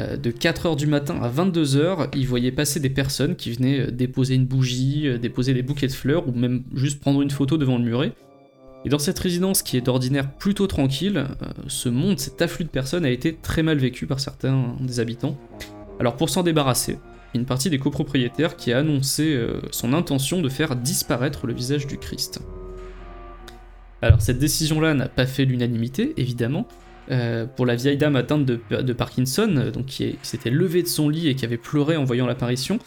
[0.00, 3.90] Euh, de 4h du matin à 22h, il voyait passer des personnes qui venaient euh,
[3.90, 7.78] déposer une bougie, déposer des bouquets de fleurs ou même juste prendre une photo devant
[7.78, 8.12] le muret.
[8.84, 12.70] Et dans cette résidence qui est d'ordinaire plutôt tranquille, euh, ce monde, cet afflux de
[12.70, 15.36] personnes a été très mal vécu par certains des habitants.
[15.98, 16.98] Alors pour s'en débarrasser,
[17.34, 21.86] une partie des copropriétaires qui a annoncé euh, son intention de faire disparaître le visage
[21.86, 22.40] du Christ.
[24.00, 26.66] Alors cette décision-là n'a pas fait l'unanimité, évidemment.
[27.10, 31.08] Euh, pour la vieille dame atteinte de, Parkinson, donc qui, qui s'était levée de son
[31.08, 32.78] lit et qui avait pleuré en voyant l'apparition,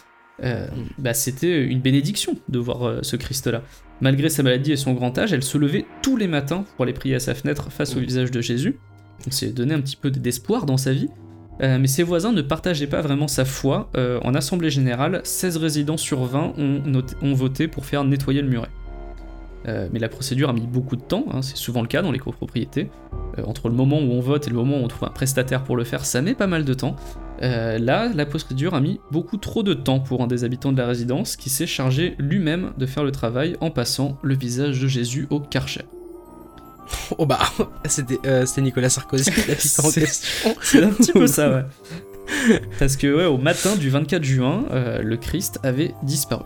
[0.44, 0.66] euh,
[0.98, 3.62] bah, c'était une bénédiction de voir euh, ce Christ-là.
[4.00, 6.92] Malgré sa maladie et son grand âge, elle se levait tous les matins pour aller
[6.92, 8.04] prier à sa fenêtre face au Mm.
[8.04, 8.78] visage de Jésus.
[9.24, 11.08] Donc c'est donné un petit peu d'espoir dans sa vie.
[11.62, 13.90] Euh, mais ses voisins ne partageaient pas vraiment sa foi.
[14.24, 18.48] En assemblée générale, 16 résidents sur 20 ont, noté- ont voté pour faire nettoyer le
[18.48, 18.70] muret.
[19.92, 22.18] Mais la procédure a mis beaucoup de temps, hein, c'est souvent le cas dans les
[22.18, 22.90] copropriétés.
[23.46, 25.76] Entre le moment où on vote et le moment où on trouve un prestataire pour
[25.76, 26.96] le faire, ça met pas mal de temps.
[27.42, 30.78] Euh, là, la procédure a mis beaucoup trop de temps pour un des habitants de
[30.78, 34.86] la résidence qui s'est chargé lui-même de faire le travail en passant le visage de
[34.86, 35.82] Jésus au karcher.
[37.18, 37.40] Oh bah,
[37.86, 40.54] c'était euh, Nicolas Sarkozy, l'habitant en question.
[40.60, 41.64] C'est un petit peu ça, ouais.
[42.78, 46.44] Parce que ouais, au matin du 24 juin, euh, le Christ avait disparu.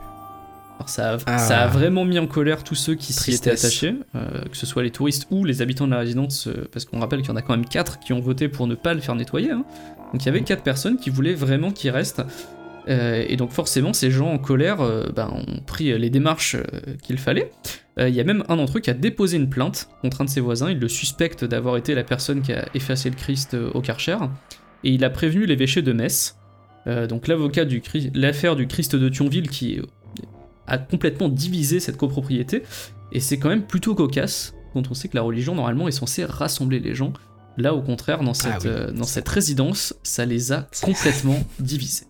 [0.79, 1.39] Alors ça a, Ah.
[1.39, 4.67] ça a vraiment mis en colère tous ceux qui s'y étaient attachés, euh, que ce
[4.67, 7.33] soit les touristes ou les habitants de la résidence, euh, parce qu'on rappelle qu'il y
[7.33, 9.51] en a quand même 4 qui ont voté pour ne pas le faire nettoyer.
[9.53, 9.65] hein.
[10.13, 12.23] Donc il y avait 4 personnes qui voulaient vraiment qu'il reste.
[12.89, 14.77] Euh, et donc forcément, ces gens en colère
[15.15, 16.57] ben, ont pris les démarches
[17.03, 17.51] qu'il fallait.
[17.99, 20.31] Il y a même un d'entre eux qui a déposé une plainte contre un de
[20.31, 20.71] ses voisins.
[20.71, 24.19] Il le suspecte d'avoir été la personne qui a effacé le Christ au Karcher.
[24.85, 26.37] Et il a prévenu l'évêché de Metz.
[27.09, 27.83] Donc l'avocat du
[28.15, 29.83] l'affaire du Christ de Thionville qui euh,
[30.67, 32.63] a complètement divisé cette copropriété.
[33.13, 36.25] Et c'est quand même plutôt cocasse quand on sait que la religion normalement est censée
[36.25, 37.13] rassembler les gens.
[37.57, 38.69] Là au contraire, dans cette, Ah oui.
[38.69, 42.07] euh, dans cette résidence, ça les a complètement divisés.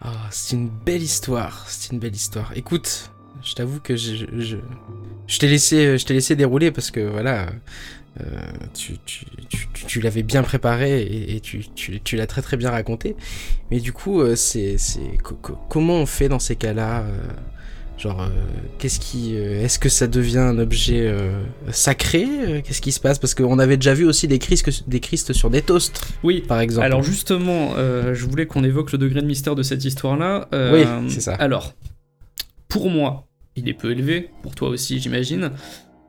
[0.00, 2.52] Ah, c'est une belle histoire, c'est une belle histoire.
[2.56, 3.10] Écoute,
[3.42, 4.56] je t'avoue que je, je,
[5.26, 7.50] Je t'ai laissé, je t'ai laissé dérouler parce que voilà,
[8.74, 13.16] tu, tu, tu, tu l'avais bien préparé et, et tu, l'as très très bien raconté.
[13.70, 17.18] Mais du coup, euh, c'est, c'est co- co- comment on fait dans ces cas-là euh,
[17.98, 18.28] Genre, euh,
[18.78, 23.00] qu'est-ce qui, euh, est-ce que ça devient un objet euh, sacré Euh, Qu'est-ce qui se
[23.00, 23.18] passe?
[23.18, 26.40] Parce qu'on avait déjà vu aussi des Christ, des Christ sur des toasts, Oui.
[26.40, 26.86] par exemple.
[26.86, 30.48] Alors justement, euh, je voulais qu'on évoque le degré de mystère de cette histoire-là.
[30.54, 31.34] Euh, Oui, c'est ça.
[31.34, 31.74] Alors,
[32.68, 35.50] pour moi, il est peu élevé, pour toi aussi, j'imagine.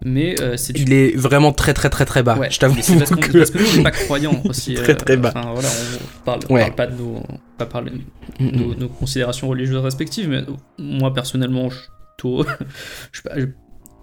[0.04, 2.38] Mais euh, c'est il est vraiment très très très très bas.
[2.38, 4.74] Ouais, je t'avoue parce, que parce que nous, on n'est pas croyants aussi.
[4.74, 5.30] Très, euh, très bas.
[5.36, 6.62] Enfin, voilà, on parle, on Ouais.
[6.62, 7.24] parle pas de nos,
[7.58, 7.92] pas parler,
[8.40, 8.52] Mm, mm.
[8.60, 10.42] nos, nos considérations religieuses respectives, mais
[10.80, 11.88] moi personnellement, je suis
[12.18, 12.44] plutôt,
[13.12, 13.46] je suis pas- je-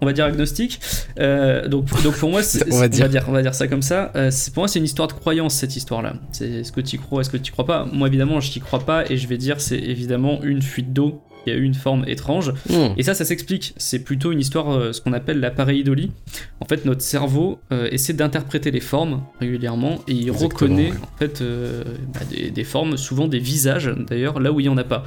[0.01, 0.79] on va dire agnostique.
[1.19, 2.39] Euh, donc, donc pour moi,
[2.71, 3.25] On va c'est- dire.
[3.27, 4.13] on va dire ça comme ça.
[4.15, 6.13] Euh, pour moi, c'est une histoire de croyance cette histoire-là.
[6.31, 7.85] C'est est-ce que tu y crois, est-ce que tu y crois pas?
[7.91, 11.21] Moi, évidemment, je n'y crois pas, et je vais dire c'est évidemment une fuite d'eau.
[11.45, 12.53] Il y a eu une forme étrange.
[12.69, 12.93] Mm.
[12.97, 13.73] Et ça, ça s'explique.
[13.77, 16.11] C'est plutôt une histoire, euh, ce qu'on appelle la pareidolie.
[16.59, 20.97] En fait, notre cerveau euh, essaie d'interpréter les formes régulièrement et il Exactement, reconnaît ouais.
[21.01, 24.69] en fait euh, bah, des, des formes, souvent des visages d'ailleurs, là où il n'y
[24.69, 25.03] en a pas.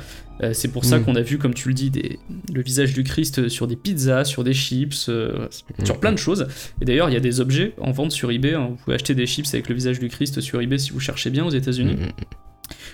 [0.54, 1.04] C'est pour ça Mm.
[1.04, 2.18] qu'on a vu, comme tu le dis, des-
[2.52, 5.46] le visage du Christ sur des pizzas, sur des chips, euh,
[5.84, 6.48] sur plein de choses.
[6.80, 8.54] Et d'ailleurs, il y a des objets en vente sur eBay.
[8.54, 8.68] hein.
[8.70, 11.30] Vous pouvez acheter des chips avec le visage du Christ sur eBay si vous cherchez
[11.30, 11.96] bien aux États-Unis.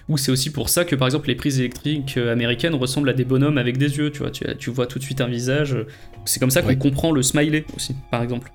[0.08, 3.12] Ou c'est aussi pour ça que par exemple les prises électriques euh, américaines ressemblent à
[3.12, 5.76] des bonhommes avec des yeux, tu vois, tu, tu vois tout de suite un visage.
[6.24, 6.76] C'est comme ça qu'on Ouais.
[6.78, 8.50] comprend le smiley aussi, par exemple.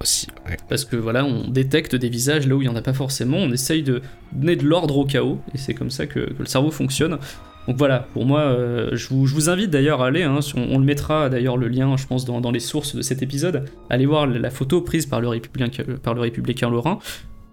[0.00, 0.56] Aussi, ouais.
[0.68, 3.38] Parce que voilà, on détecte des visages là où il n'y en a pas forcément,
[3.38, 6.46] on essaye de donner de l'ordre au chaos, et c'est comme ça que, que le
[6.46, 7.18] cerveau fonctionne.
[7.66, 10.58] Donc voilà, pour moi, euh, je, vous, je vous invite d'ailleurs à aller, hein, sur-
[10.58, 13.64] on, le mettra d'ailleurs le lien, je pense, dans, dans les sources de cet épisode,
[13.88, 16.98] allez voir la photo prise par le républicain, par le républicain Lorrain.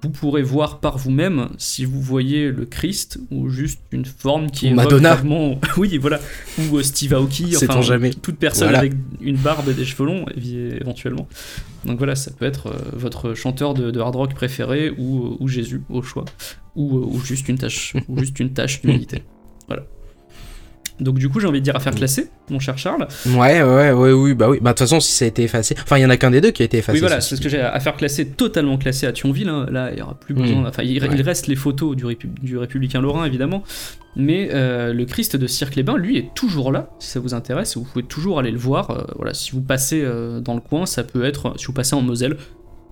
[0.03, 4.67] Vous pourrez voir par vous-même si vous voyez le Christ ou juste une forme qui
[4.67, 5.17] évoque Madonna.
[5.77, 6.19] oui, voilà,
[6.59, 8.09] ou euh, Steve Aoki, enfin jamais.
[8.13, 8.79] toute personne Voilà.
[8.79, 11.25] avec une barbe et des cheveux longs, éventuellement.
[11.85, 15.47] Donc voilà, ça peut être euh, votre chanteur de, de hard rock préféré ou, ou
[15.47, 16.25] Jésus au choix,
[16.75, 19.23] ou, ou juste une tâche, ou juste une tâche d'humilité.
[19.67, 19.83] Voilà.
[20.99, 23.08] Donc du coup, j'ai envie de dire à faire classer, mon cher Charles.
[23.25, 24.60] Ouais, ouais, ouais, oui, bah oui.
[24.62, 26.32] Bah de toute façon, si ça a été effacé, enfin, il y en a qu'un
[26.32, 26.95] des deux qui a été effacé.
[26.97, 29.49] oui, voilà, c'est ce que j'ai à faire classer, totalement classé à Thionville.
[29.49, 29.65] hein.
[29.71, 30.41] Là, il y aura plus Mm.
[30.41, 30.65] besoin.
[30.67, 31.10] Enfin, il, Ouais.
[31.13, 33.63] il reste les photos du, répu- du républicain Lorrain, évidemment.
[34.15, 37.75] Mais euh, le Christ de Cirque-les-Bains, lui, est toujours là, si ça vous intéresse.
[37.77, 38.91] Vous pouvez toujours aller le voir.
[38.91, 41.53] Euh, voilà, si vous passez euh, dans le coin, ça peut être.
[41.58, 42.38] Si vous passez en Moselle,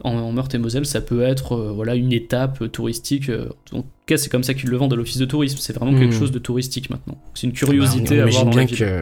[0.04, 3.30] en, en Meurthe et Moselle, ça peut être euh, voilà une étape touristique.
[3.30, 5.58] euh, en tout cas, c'est comme ça qu'ils le vendent à l'office de tourisme.
[5.60, 6.20] C'est vraiment quelque Mm.
[6.20, 7.18] chose de touristique maintenant.
[7.34, 8.78] C'est une Bah, curiosité on à voir imagine dans la bien ville.
[8.78, 9.02] que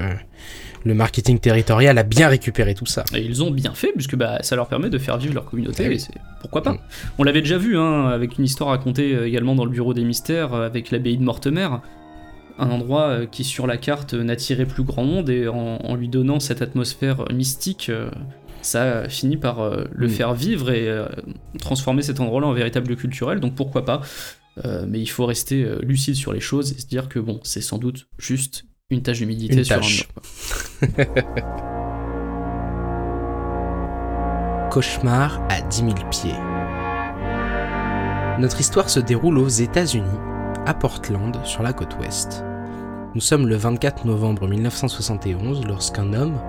[0.85, 3.03] le marketing territorial a bien récupéré tout ça.
[3.13, 5.87] Et ils ont bien fait, puisque bah, ça leur permet de faire vivre leur communauté,
[5.89, 5.95] oui.
[5.95, 6.73] et c'est pourquoi pas.
[6.73, 6.79] Mm.
[7.17, 10.03] On l'avait déjà vu, hein, avec une histoire racontée euh, également dans le Bureau des
[10.05, 11.67] Mystères, avec l'abbaye de Mortemer,
[12.57, 16.39] un endroit qui sur la carte n'attirait plus grand monde, et en, en lui donnant
[16.41, 17.89] cette atmosphère mystique,
[18.61, 20.09] ça a fini par euh, le Mm.
[20.09, 21.07] faire vivre et euh,
[21.59, 24.01] transformer cet endroit-là en véritable culturel, donc pourquoi pas.
[24.65, 27.61] Euh, mais il faut rester lucide sur les choses et se dire que bon, c'est
[27.61, 30.07] sans doute juste une tâche d'humidité sur tâche.
[30.81, 31.05] un mur.
[34.71, 36.33] Cauchemar à 10 000 pieds.
[38.39, 40.05] Notre histoire se déroule aux États-Unis,
[40.65, 42.43] à Portland, sur la côte ouest.
[43.15, 46.39] Nous sommes le 24 novembre 1971 lorsqu'un homme,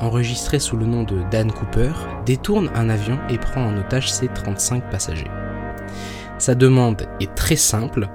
[0.00, 1.92] enregistré sous le nom de Dan Cooper,
[2.26, 5.30] détourne un avion et prend en otage ses 35 passagers.
[6.38, 8.08] Sa demande est très simple,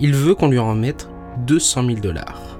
[0.00, 1.08] il veut qu'on lui remette
[1.46, 2.58] 200 000 dollars.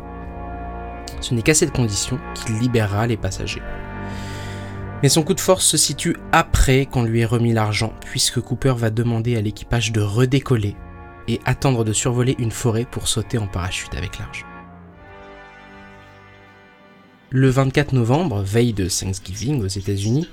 [1.20, 3.62] Ce n'est qu'à cette condition qu'il libérera les passagers.
[5.02, 8.74] Mais son coup de force se situe après qu'on lui ait remis l'argent, puisque Cooper
[8.76, 10.76] va demander à l'équipage de redécoller
[11.26, 14.46] et attendre de survoler une forêt pour sauter en parachute avec l'argent.
[17.34, 20.28] Le 24 novembre, veille de Thanksgiving aux États-Unis,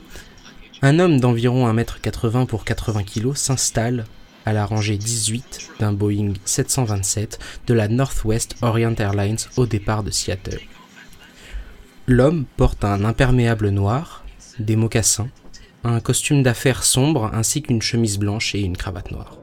[0.81, 4.03] un homme d'environ 1m80 pour 80 kg s'installe
[4.45, 10.12] à la rangée 18 d'un Boeing 727 de la Northwest Orient Airlines au départ de
[10.12, 10.59] Seattle.
[12.05, 14.25] L'homme porte un imperméable noir,
[14.59, 15.29] des mocassins,
[15.85, 19.38] un costume d'affaires sombre ainsi qu'une chemise blanche et une cravate noire.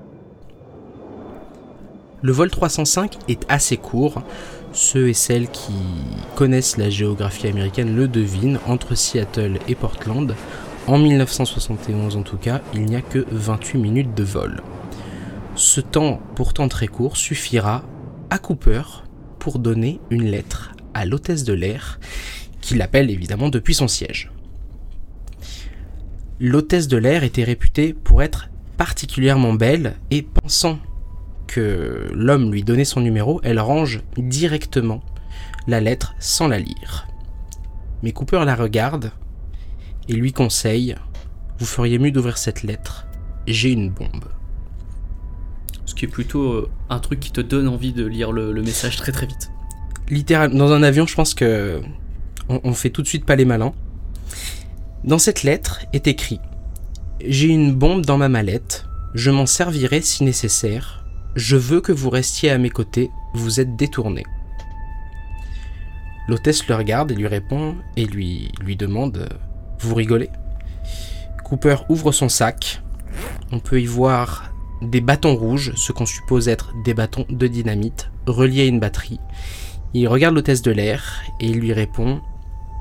[2.21, 4.23] Le vol 305 est assez court,
[4.77, 5.73] ceux et celles qui
[6.35, 10.35] connaissent la géographie américaine le devinent, entre Seattle et Portland,
[10.87, 14.63] en 1971 en tout cas, il n'y a que 28 minutes de vol.
[15.55, 17.85] Ce temps pourtant très court suffira
[18.29, 18.83] à Cooper
[19.39, 21.99] pour donner une lettre à l'hôtesse de l'air
[22.61, 24.31] qui l'appelle évidemment depuis son siège.
[26.39, 30.79] L'hôtesse de l'air était réputée pour être particulièrement belle et pensant
[31.47, 35.03] que l'homme lui donnait son numéro, elle range directement
[35.67, 37.09] la lettre sans la lire.
[38.03, 39.13] Mais Cooper la regarde
[40.09, 40.97] et lui conseille
[41.59, 43.07] Vous feriez mieux d'ouvrir cette lettre,
[43.47, 44.27] j'ai une bombe.
[45.85, 48.63] Ce qui est plutôt euh, un truc qui te donne envie de lire le, le
[48.63, 49.51] message très très vite.
[50.09, 51.81] Littéralement, dans un avion, je pense que
[52.49, 53.73] on, on fait tout de suite pas les malins.
[55.05, 56.41] Dans cette lettre est écrit
[57.25, 61.06] J'ai une bombe dans ma mallette, je m'en servirai si nécessaire,
[61.37, 64.25] je veux que vous restiez à mes côtés, vous êtes détourné.
[66.29, 69.29] L'hôtesse le regarde et lui répond et lui, lui demande
[69.79, 70.31] Vous rigolez?
[71.45, 72.83] Cooper ouvre son sac.
[73.53, 74.51] On peut y voir
[74.83, 79.21] des bâtons rouges, ce qu'on suppose être des bâtons de dynamite, reliés à une batterie.
[79.95, 82.21] Il regarde l'hôtesse de l'air et lui répond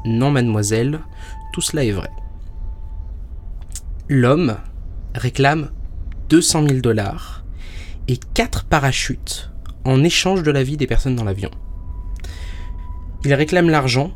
[0.05, 1.01] Non, mademoiselle,
[1.53, 2.09] tout cela est vrai.
[4.07, 4.57] L'homme
[5.13, 5.71] réclame
[6.29, 7.44] 200 000 dollars
[8.07, 9.49] et 4 parachutes
[9.83, 11.51] en échange de la vie des personnes dans l'avion.
[13.23, 14.11] Il réclame l'argent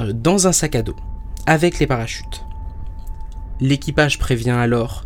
[0.00, 0.96] euh, dans un sac à dos,
[1.46, 2.44] avec les parachutes.
[3.60, 5.04] L'équipage prévient alors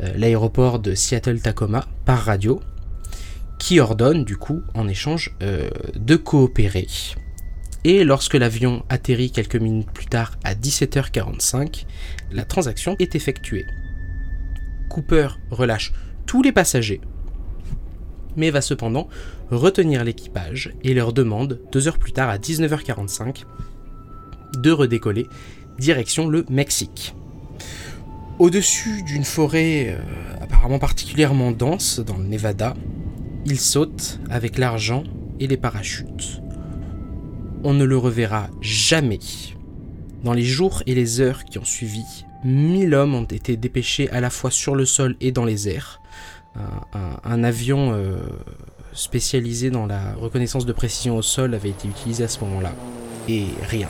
[0.00, 2.60] euh, l'aéroport de Seattle-Tacoma par radio,
[3.58, 6.86] qui ordonne du coup en échange euh, de coopérer.
[7.84, 11.86] Et lorsque l'avion atterrit quelques minutes plus tard à 17h45,
[12.30, 13.66] la transaction est effectuée.
[14.88, 15.92] Cooper relâche
[16.26, 17.00] tous les passagers,
[18.36, 19.08] mais va cependant
[19.50, 23.44] retenir l'équipage et leur demande, deux heures plus tard à 19h45,
[24.58, 25.26] de redécoller
[25.78, 27.14] direction le Mexique.
[28.38, 29.98] Au-dessus d'une forêt euh,
[30.40, 32.74] apparemment particulièrement dense dans le Nevada,
[33.44, 35.04] il saute avec l'argent
[35.40, 36.40] et les parachutes.
[37.64, 39.18] On ne le reverra jamais.
[40.24, 42.04] Dans les jours et les heures qui ont suivi,
[42.44, 45.99] mille hommes ont été dépêchés à la fois sur le sol et dans les airs.
[46.54, 48.18] Un, avion euh,
[48.92, 52.72] spécialisé dans la reconnaissance de précision au sol avait été utilisé à ce moment-là.
[53.28, 53.88] Et rien.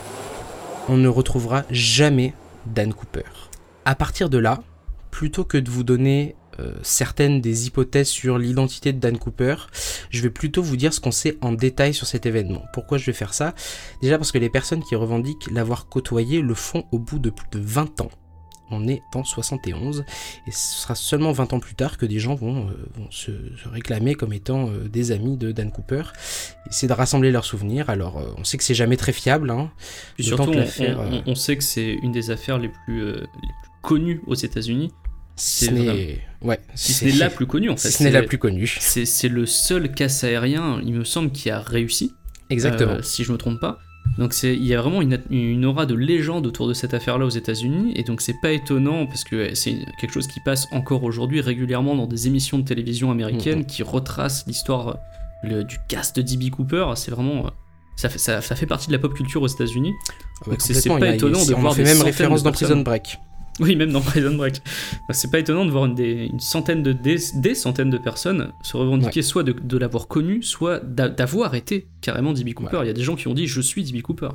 [0.89, 2.35] On ne retrouvera jamais
[2.67, 3.25] Dan Cooper.
[3.85, 4.63] À partir de là,
[5.11, 9.55] plutôt que de vous donner euh, certaines des hypothèses sur l'identité de Dan Cooper,
[10.11, 12.65] je vais plutôt vous dire ce qu'on sait en détail sur cet événement.
[12.73, 13.55] Pourquoi je vais faire ça?
[14.03, 17.49] Déjà parce que les personnes qui revendiquent l'avoir côtoyé le font au bout de plus
[17.53, 18.11] de 20 ans.
[18.71, 20.05] On est en 71
[20.47, 23.31] et ce sera seulement 20 ans plus tard que des gens vont, euh, vont se,
[23.63, 26.03] se réclamer comme étant euh, des amis de Dan Cooper.
[26.69, 27.91] Essayer de rassembler leurs souvenirs.
[27.91, 29.51] Alors euh, on sait que c'est jamais très fiable.
[29.51, 29.71] Hein.
[30.19, 33.21] Surtout, que on, l'affaire, on- on sait que c'est une des affaires les plus, les
[33.21, 34.93] plus connues aux États-Unis.
[35.37, 37.89] C'est ce n'est ouais, Si ce c'est- n'est la plus connue, en fait.
[37.89, 38.67] si ce n'est la C'est- plus connue.
[38.79, 42.13] C'est le seul casse aérien, il me semble, qui a réussi.
[42.51, 42.99] Exactement.
[43.03, 43.79] si je me trompe pas.
[44.19, 47.31] Donc il y a vraiment une, une aura de légende autour de cette affaire-là aux
[47.31, 51.41] États-Unis, et donc c'est pas étonnant parce que c'est quelque chose qui passe encore aujourd'hui
[51.41, 53.67] régulièrement dans des émissions de télévision américaines Mhm.
[53.67, 54.99] qui retracent l'histoire
[55.45, 56.51] du cast de D.B.
[56.51, 56.85] Cooper.
[56.97, 57.47] C'est vraiment,
[57.97, 59.93] ça fait, ça, ça fait partie de la pop culture aux États-Unis.
[60.43, 62.53] Ah donc c'est- pas a- étonnant de on voir fait des même référence dans.
[62.53, 63.17] Prison Break.
[63.65, 64.63] Oui, même dans Prison Break.
[65.11, 68.53] C'est pas étonnant de voir une, des, une centaine de des, des centaines de personnes
[68.63, 72.55] se revendiquer soit de, de l'avoir connu, soit d'a- d'avoir été carrément D.B.
[72.55, 72.79] Cooper.
[72.83, 74.03] Il y a des gens qui ont dit je suis D.B.
[74.03, 74.31] Cooper.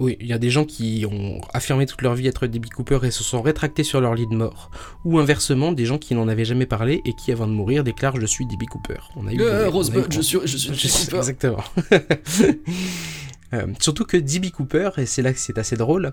[0.00, 2.66] Oui, il y a des gens qui ont affirmé toute leur vie être D.B.
[2.74, 4.70] Cooper et se sont rétractés sur leur lit de mort.
[5.04, 8.18] Ou inversement, des gens qui n'en avaient jamais parlé et qui, avant de mourir, déclarent
[8.18, 8.64] Je suis D.B.
[8.64, 8.96] Cooper.
[9.16, 9.40] On a eu.
[9.40, 10.88] Euh, Rosebud, je suis, je suis.
[11.04, 11.16] Cooper.
[11.18, 11.62] Exactement.
[13.54, 14.50] Euh, surtout que D.B.
[14.50, 16.12] Cooper, et c'est là que c'est assez drôle,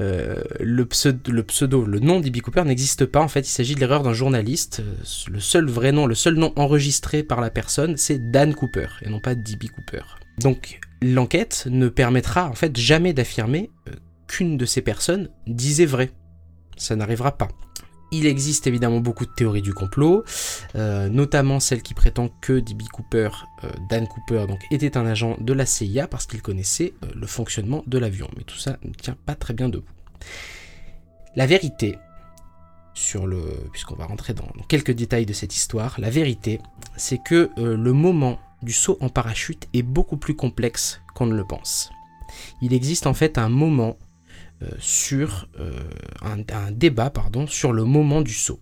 [0.00, 2.40] euh, le, pseudo, le pseudo, le nom D.B.
[2.40, 3.20] Cooper n'existe pas.
[3.20, 4.80] En fait, il s'agit de l'erreur d'un journaliste.
[4.80, 8.88] Euh, Le seul vrai nom, le seul nom enregistré par la personne, c'est Dan Cooper
[9.02, 9.68] et non pas D.B.
[9.68, 10.02] Cooper.
[10.38, 13.70] Donc, l'enquête ne permettra en fait jamais d'affirmer
[14.26, 16.10] qu'une de ces personnes disait vrai.
[16.76, 17.48] Ça n'arrivera pas.
[18.10, 20.24] Il existe évidemment beaucoup de théories du complot,
[20.76, 22.84] euh, notamment celle qui prétend que D.B.
[22.92, 23.28] Cooper,
[23.64, 27.82] euh, Dan Cooper, était un agent de la CIA parce qu'il connaissait euh, le fonctionnement
[27.86, 28.28] de l'avion.
[28.36, 29.84] Mais tout ça ne tient pas très bien debout.
[31.36, 31.98] La vérité,
[32.94, 33.42] sur le,
[33.72, 36.60] puisqu'on va rentrer dans, quelques détails de cette histoire, la vérité,
[36.96, 41.44] c'est que le moment du saut en parachute est beaucoup plus complexe qu'on ne le
[41.44, 41.90] pense.
[42.60, 43.96] Il existe en fait un moment
[44.78, 45.72] sur euh,
[46.22, 48.60] un, débat pardon sur le moment du saut.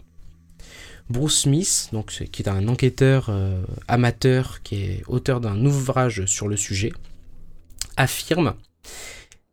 [1.09, 6.49] Bruce Smith, donc qui est un enquêteur euh, amateur qui est auteur d'un ouvrage sur
[6.49, 6.93] le sujet,
[7.97, 8.55] affirme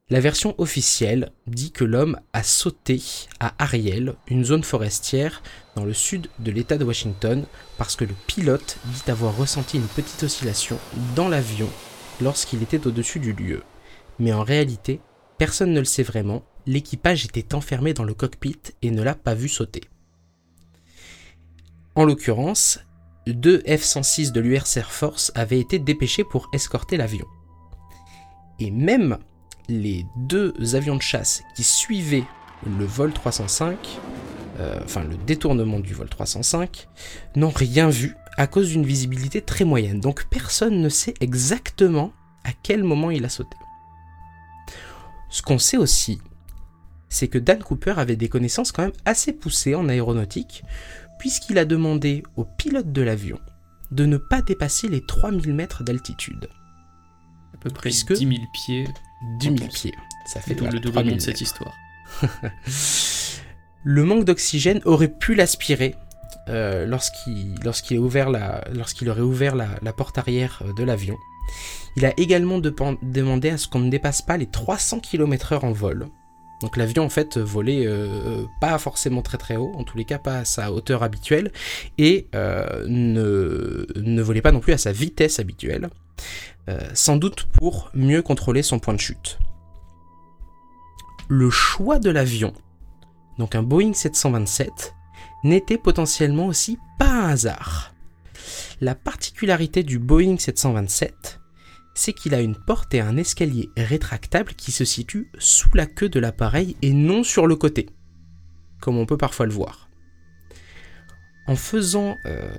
[0.09, 3.01] la version officielle dit que l'homme a sauté
[3.39, 5.41] à Ariel, une zone forestière
[5.76, 7.45] dans le sud de l'État de Washington,
[7.78, 10.78] parce que le pilote dit avoir ressenti une petite oscillation
[11.15, 11.70] dans l'avion
[12.22, 13.63] lorsqu'il était au-dessus du lieu.
[14.20, 14.99] Mais en réalité,
[15.44, 19.34] personne ne le sait vraiment, l'équipage était enfermé dans le cockpit et ne l'a pas
[19.34, 19.82] vu sauter.
[21.96, 22.80] En l'occurrence,
[23.28, 27.26] deux F-106 de l'US Air Force avaient été dépêchés pour escorter l'avion.
[28.60, 29.18] Et même
[29.68, 32.24] les deux avions de chasse qui suivaient
[32.66, 33.78] le vol 305,
[34.62, 36.88] euh, enfin le détournement du vol 305,
[37.36, 40.00] n'ont rien vu à cause d'une visibilité très moyenne.
[40.00, 42.14] Donc personne ne sait exactement
[42.46, 43.58] à quel moment il a sauté.
[45.34, 46.21] Ce qu'on sait aussi,
[47.09, 50.63] c'est que Dan Cooper avait des connaissances quand même assez poussées en aéronautique,
[51.17, 53.39] puisqu'il a demandé au pilote de l'avion
[53.91, 56.49] de ne pas dépasser les 3000 mètres d'altitude.
[57.53, 58.88] À peu près Puisque- 10 000 pieds.
[59.39, 59.73] 10 000 pense.
[59.73, 59.93] pieds.
[60.27, 61.73] Ça fait le 3000 déroulement de cette histoire.
[63.86, 65.95] Le manque d'oxygène aurait pu l'aspirer
[66.47, 67.57] euh, lorsqu'il
[69.09, 71.17] aurait ouvert la, la porte arrière euh, de l'avion.
[71.96, 76.08] Il a également demandé à ce qu'on ne dépasse pas les 300 km/h en vol.
[76.62, 80.18] Donc l'avion en fait volait euh, pas forcément très très haut, en tous les cas
[80.18, 81.52] pas à sa hauteur habituelle,
[81.98, 85.89] et euh, ne, volait pas non plus à sa vitesse habituelle,
[86.70, 89.39] euh, sans doute pour mieux contrôler son point de chute.
[91.28, 92.54] Le choix de l'avion
[93.38, 94.96] donc un Boeing 727,
[95.44, 97.94] n'était potentiellement aussi pas un hasard.
[98.82, 101.39] La particularité du Boeing 727,
[101.94, 106.10] c'est qu'il a une porte et un escalier rétractable qui se situent sous la queue
[106.10, 107.89] de l'appareil et non sur le côté,
[108.80, 109.89] comme on peut parfois le voir.
[111.46, 112.54] En faisant euh,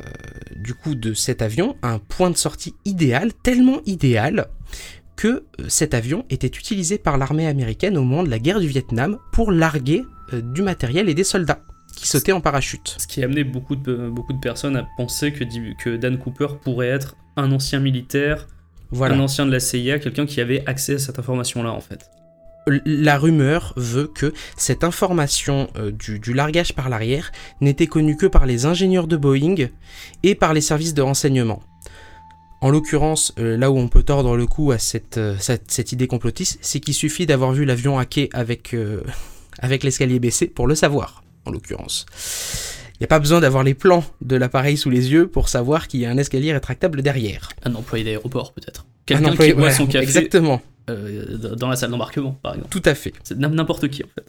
[0.56, 4.48] du coup de cet avion un point de sortie idéal, tellement idéal
[5.16, 5.28] que
[5.60, 9.18] euh, cet avion était utilisé par l'armée américaine au moment de la guerre du Vietnam
[9.32, 11.62] pour larguer euh, du matériel et des soldats
[11.96, 12.96] qui sautaient en parachute.
[12.98, 14.12] Ce qui a amené beaucoup de,
[14.42, 18.48] personnes à penser que Dan Cooper pourrait être un ancien militaire,
[18.94, 19.16] Voilà.
[19.16, 22.10] un ancien de la CIA, quelqu'un qui avait accès à cette information-là en fait.
[22.86, 27.30] La rumeur veut que cette information euh, du, du largage par l'arrière
[27.60, 29.68] n'était connue que par les ingénieurs de Boeing
[30.22, 31.62] et par les services de renseignement.
[32.62, 35.92] En l'occurrence, euh, là où on peut tordre le cou à cette, euh, cette, cette
[35.92, 38.74] idée complotiste, c'est qu'il suffit d'avoir vu l'avion hacké avec,
[39.58, 42.06] avec l'escalier baissé pour le savoir, en l'occurrence.
[42.94, 45.88] Il n'y a pas besoin d'avoir les plans de l'appareil sous les yeux pour savoir
[45.88, 47.48] qu'il y a un escalier rétractable derrière.
[47.64, 48.82] Un employé d'aéroport peut-être.
[48.82, 52.54] Un Quelqu'un employé- qui boit ouais, son café Exactement, euh, dans la salle d'embarquement par
[52.54, 52.70] exemple.
[52.70, 53.12] tout à fait.
[53.24, 54.24] C'est n'importe qui en fait.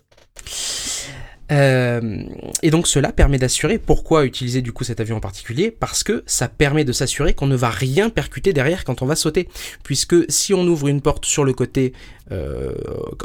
[1.51, 2.23] Euh,
[2.63, 6.23] et donc cela permet d'assurer, pourquoi utiliser du coup cet avion en particulier Parce que
[6.25, 9.47] ça permet de s'assurer qu'on ne va rien percuter derrière quand on va sauter.
[9.83, 11.93] Puisque si on ouvre une porte sur le côté
[12.31, 12.73] euh,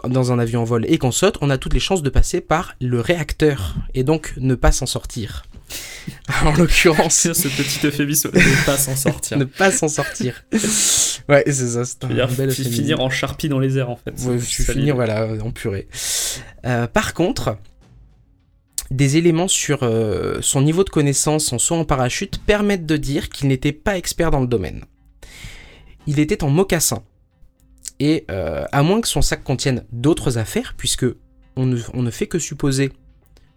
[0.06, 2.40] dans un avion en vol et qu'on saute, on a toutes les chances de passer
[2.40, 5.44] par le réacteur et donc ne pas s'en sortir.
[6.44, 9.38] en l'occurrence, Ce petit euphémisme ne pas s'en sortir.
[9.38, 10.44] ne pas s'en sortir.
[11.28, 14.12] ouais, c'est ça, c'est un bel finir en charpie dans les airs en fait.
[14.26, 15.88] Ouais, je ça, finir voilà en purée.
[16.66, 17.56] Euh, par contre,
[18.90, 23.28] des éléments sur euh, son niveau de connaissance en saut en parachute permettent de dire
[23.28, 24.84] qu'il n'était pas expert dans le domaine.
[26.06, 27.02] Il était en mocassin.
[28.00, 31.06] Et euh, à moins que son sac contienne d'autres affaires, puisque
[31.56, 32.90] on ne, fait que supposer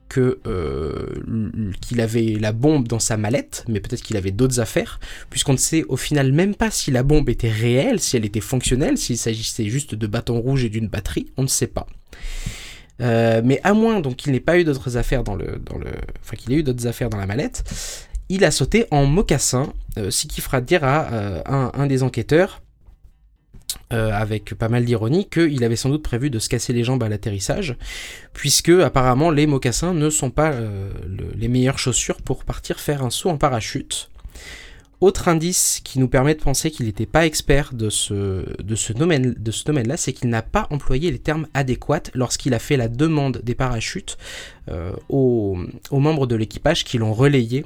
[0.09, 4.99] que euh, qu'il avait la bombe dans sa mallette, mais peut-être qu'il avait d'autres affaires,
[5.29, 8.41] puisqu'on ne sait au final même pas si la bombe était réelle, si elle était
[8.41, 11.87] fonctionnelle, s'il s'agissait juste de bâtons rouges et d'une batterie, on ne sait pas.
[13.03, 15.77] Euh, mais à moins donc qu'il n'ait pas eu d'autres affaires dans le, dans
[16.21, 17.63] enfin qu'il ait eu d'autres affaires dans la mallette,
[18.29, 22.61] il a sauté en mocassin, euh, ce qui fera dire à euh, un, des enquêteurs,
[23.89, 27.09] avec pas mal d'ironie, qu'il avait sans doute prévu de se casser les jambes à
[27.09, 27.75] l'atterrissage,
[28.33, 33.11] puisque apparemment les mocassins ne sont pas le- les meilleures chaussures pour partir faire un
[33.11, 34.09] saut en parachute.
[35.03, 40.13] Autre indice qui nous permet de penser qu'il n'était pas expert de ce, domaine-là, c'est
[40.13, 44.17] qu'il n'a pas employé les termes adéquats lorsqu'il a fait la demande des parachutes
[44.69, 45.57] euh, aux,
[45.91, 47.65] membres de l'équipage qui l'ont relayé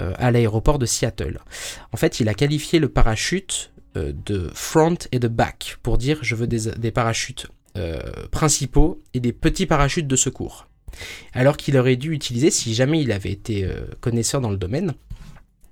[0.00, 1.40] euh, à l'aéroport de Seattle.
[1.92, 6.20] En fait, il a qualifié le parachute euh, de front et de back pour dire
[6.22, 7.48] je veux des, parachutes
[8.30, 10.68] principaux et des petits parachutes de secours.
[11.34, 13.68] Alors qu'il aurait dû utiliser, si jamais il avait été
[14.00, 14.94] connaisseur dans le domaine,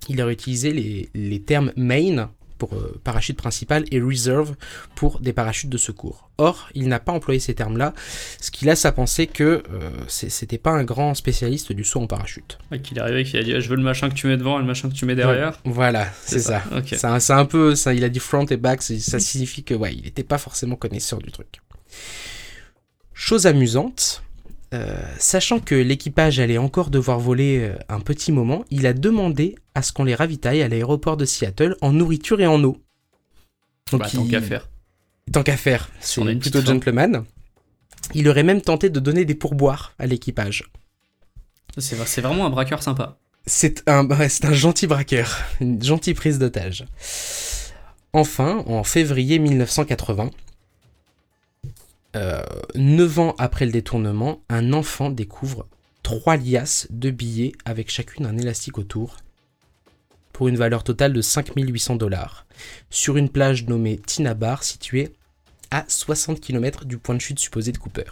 [0.09, 2.29] il aurait utilisé les, les termes main
[2.61, 4.55] pour euh, parachute principal et reserve
[4.93, 6.29] pour des parachutes de secours.
[6.37, 7.95] Or, il n'a pas employé ces termes-là,
[8.39, 12.05] ce qui laisse à penser que euh, c'était pas un grand spécialiste du saut en
[12.05, 12.59] parachute.
[12.71, 14.37] Ouais, qu'il est arrivé, qu'il a dit ah, je veux le machin que tu mets
[14.37, 15.59] devant et le machin que tu mets derrière.
[15.65, 16.61] Voilà, c'est ça.
[16.85, 20.03] C'est un, peu, ça, il a dit front et back, ça signifie que ouais, il
[20.03, 21.61] n'était pas forcément connaisseur du truc.
[23.15, 24.21] Chose amusante,
[24.73, 29.55] euh, sachant que l'équipage allait encore devoir voler euh, un petit moment, il a demandé
[29.75, 32.77] à ce qu'on les ravitaille à l'aéroport de Seattle en nourriture et en eau.
[33.91, 34.69] Donc Bah, tant qu'à faire.
[35.31, 37.23] Tant qu'à faire, Si on a c'est une plutôt gentleman.
[38.13, 40.71] Il aurait même tenté de donner des pourboires à l'équipage.
[41.77, 43.17] C'est vraiment un braqueur sympa.
[43.45, 46.85] C'est un, un gentil braqueur, une gentille prise d'otage.
[48.13, 50.31] Enfin, en février 1980,
[52.15, 52.41] euh,
[52.75, 55.67] 9 ans après le détournement, un enfant découvre
[56.03, 59.17] trois liasses de billets avec chacune un élastique autour
[60.33, 62.45] pour une valeur totale de 5800 dollars
[62.89, 65.13] sur une plage nommée Tinabar située
[65.69, 68.11] à 60 km du point de chute supposé de Cooper.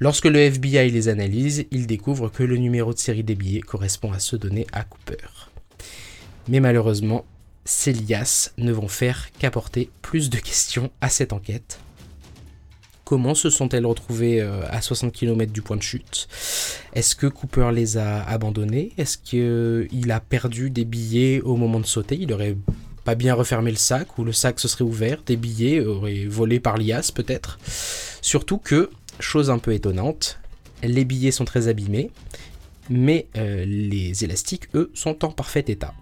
[0.00, 4.12] Lorsque le FBI les analyse, il découvre que le numéro de série des billets correspond
[4.12, 5.50] à ceux donnés à Cooper.
[6.48, 7.24] Mais malheureusement,
[7.64, 11.80] ces liasses ne vont faire qu'apporter plus de questions à cette enquête.
[13.08, 16.28] Comment se sont-elles retrouvées euh, à 60 km du point de chute?
[16.92, 18.92] Est-ce que Cooper les a abandonnées?
[18.98, 22.18] Est-ce qu'il a perdu des billets au moment de sauter?
[22.20, 22.54] Il aurait
[23.04, 26.60] pas bien refermé le sac ou le sac se serait ouvert, des billets auraient volé
[26.60, 27.58] par lias peut-être?
[28.20, 28.90] Surtout que,
[29.20, 30.38] chose un peu étonnante,
[30.82, 32.10] les billets sont très abîmés,
[32.90, 35.94] mais euh, les élastiques, eux, sont en parfait état.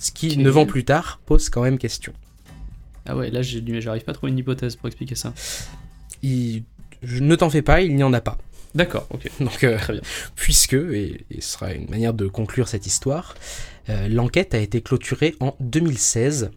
[0.00, 0.36] Ce qui.
[0.36, 2.14] 9 ans plus tard, pose quand même question.
[3.06, 5.32] Ah ouais, là j'arrive pas à trouver une hypothèse pour expliquer ça.
[6.22, 6.64] Il-
[7.02, 8.36] je ne t'en fais pas, il n'y en a pas.
[8.74, 9.28] D'accord, ok.
[9.40, 10.02] Donc, euh, Très bien.
[10.36, 13.34] puisque, et, et ce sera une manière de conclure cette histoire,
[13.88, 16.50] euh, l'enquête a été clôturée en 2016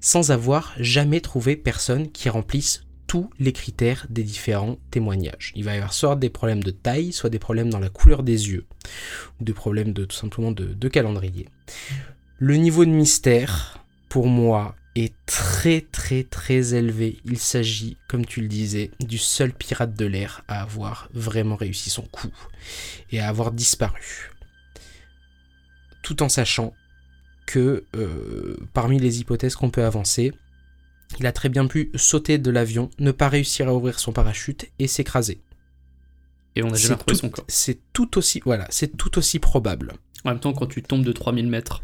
[0.00, 5.52] sans avoir jamais trouvé personne qui remplisse tous les critères des différents témoignages.
[5.54, 8.22] Il va y avoir soit des problèmes de taille, soit des problèmes dans la couleur
[8.24, 8.66] des yeux,
[9.40, 11.48] ou des problèmes de tout simplement de, de calendrier.
[12.38, 13.78] Le niveau de mystère,
[14.08, 17.18] pour moi, est très très très élevé.
[17.24, 21.90] Il s'agit, comme tu le disais, du seul pirate de l'air à avoir vraiment réussi
[21.90, 22.32] son coup
[23.10, 24.30] et à avoir disparu.
[26.02, 26.72] Tout en sachant
[27.46, 30.32] que euh, parmi les hypothèses qu'on peut avancer,
[31.20, 34.66] il a très bien pu sauter de l'avion, ne pas réussir à ouvrir son parachute
[34.78, 35.40] et s'écraser.
[36.56, 37.44] Et on a C'est jamais retrouvé son corps.
[37.48, 39.92] C'est tout aussi voilà, c'est tout aussi probable.
[40.24, 41.82] En même temps, quand tu tombes de 3000 mètres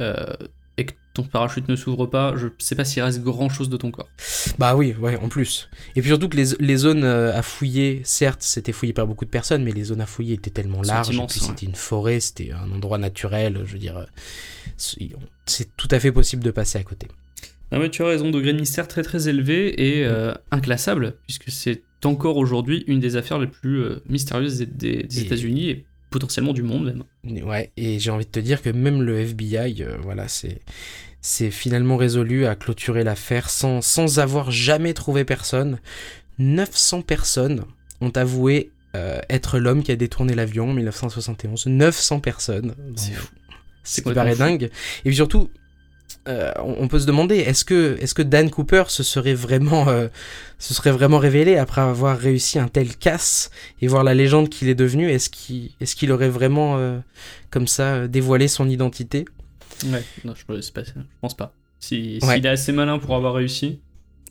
[0.00, 0.34] euh,
[0.78, 3.76] et que ton parachute ne s'ouvre pas, je sais pas s'il reste grand chose de
[3.76, 4.08] ton corps.
[4.58, 5.68] Bah oui, ouais, en plus.
[5.96, 9.24] Et puis surtout que les, les zones euh, à fouiller, certes, c'était fouillé par beaucoup
[9.24, 11.10] de personnes, mais les zones à fouiller étaient tellement larges.
[11.10, 11.48] et immenses, puis ouais.
[11.48, 13.62] c'était une forêt, c'était un endroit naturel.
[13.66, 14.04] Je veux dire, euh,
[14.76, 17.08] c'est tout à fait possible de passer à côté.
[17.72, 21.50] Ah ouais, tu as raison, degré de mystère très très élevé et euh, inclassable, puisque
[21.50, 26.84] c'est encore aujourd'hui une des affaires les plus mystérieuses des, États-Unis et potentiellement du monde
[27.24, 27.44] même.
[27.44, 30.60] Ouais, et j'ai envie de te dire que même le FBI, euh, voilà, c'est
[31.20, 35.78] c'est finalement résolu à clôturer l'affaire sans, sans avoir jamais trouvé personne.
[36.38, 37.64] 900 personnes
[38.00, 41.66] ont avoué euh, être l'homme qui a détourné l'avion en 1971.
[41.66, 42.74] 900 personnes.
[42.94, 43.26] C'est fou.
[43.82, 44.64] Ce C'est dingue.
[44.64, 45.50] Et puis surtout,
[46.28, 50.08] euh, on, peut se demander, est-ce que, est que Dan Cooper se serait vraiment, euh,
[50.58, 53.50] se serait vraiment révélé après avoir réussi un tel casse
[53.80, 55.10] et voir la légende qu'il est devenu?
[55.10, 56.98] Est-ce qu'il est qu'il aurait vraiment, euh,
[57.50, 59.24] comme ça, dévoilé son identité?
[59.86, 60.72] Ouais, non, je, je
[61.20, 61.52] pense pas.
[61.80, 62.36] Si, Ouais.
[62.36, 63.80] S'il est assez malin pour avoir réussi,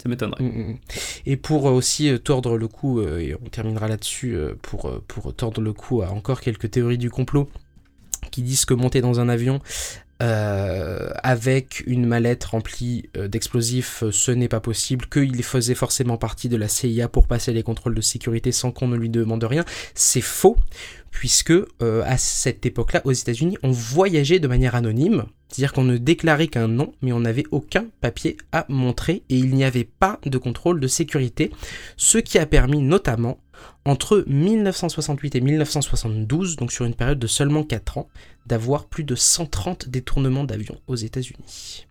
[0.01, 0.43] ça m'étonnerait.
[0.43, 0.77] Mm, mm.
[1.25, 5.73] Et pour aussi tordre le cou, euh, et on terminera là-dessus, pour, pour tordre le
[5.73, 7.49] cou à encore quelques théories du complot
[8.29, 9.61] qui disent que monter dans un avion
[10.21, 16.17] euh, avec une mallette remplie euh, d'explosifs, euh, ce n'est pas possible, qu'il faisait forcément
[16.17, 19.43] partie de la CIA pour passer les contrôles de sécurité sans qu'on ne lui demande
[19.43, 19.63] rien,
[19.93, 20.57] c'est faux,
[21.11, 26.47] puisque à cette époque-là, aux États-Unis, on voyageait de manière anonyme, c'est-à-dire qu'on ne déclarait
[26.47, 30.37] qu'un nom, mais on n'avait aucun papier à montrer et il n'y avait pas de
[30.37, 31.51] contrôle de sécurité,
[31.95, 33.39] ce qui a permis notamment
[33.85, 38.07] entre 1968 et 1972, donc sur une période de seulement 4 ans,
[38.45, 41.85] d'avoir plus de 130 détournements d'avions aux États-Unis.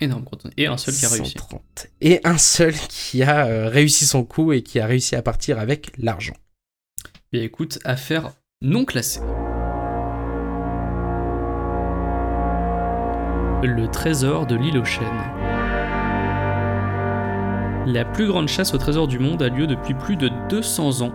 [0.00, 0.24] Énorme,
[0.56, 1.32] Et un seul qui a réussi.
[1.32, 1.86] 130.
[2.00, 5.58] Et un seul qui a euh, réussi son coup et qui a réussi à partir
[5.58, 6.36] avec l'argent.
[7.32, 9.20] Bien écoute, affaire non classée.
[13.62, 15.57] Le trésor de l'île aux chênes.
[17.90, 21.12] La plus grande chasse au trésor du monde a lieu depuis plus de 200 ans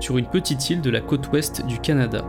[0.00, 2.26] sur une petite île de la côte ouest du Canada.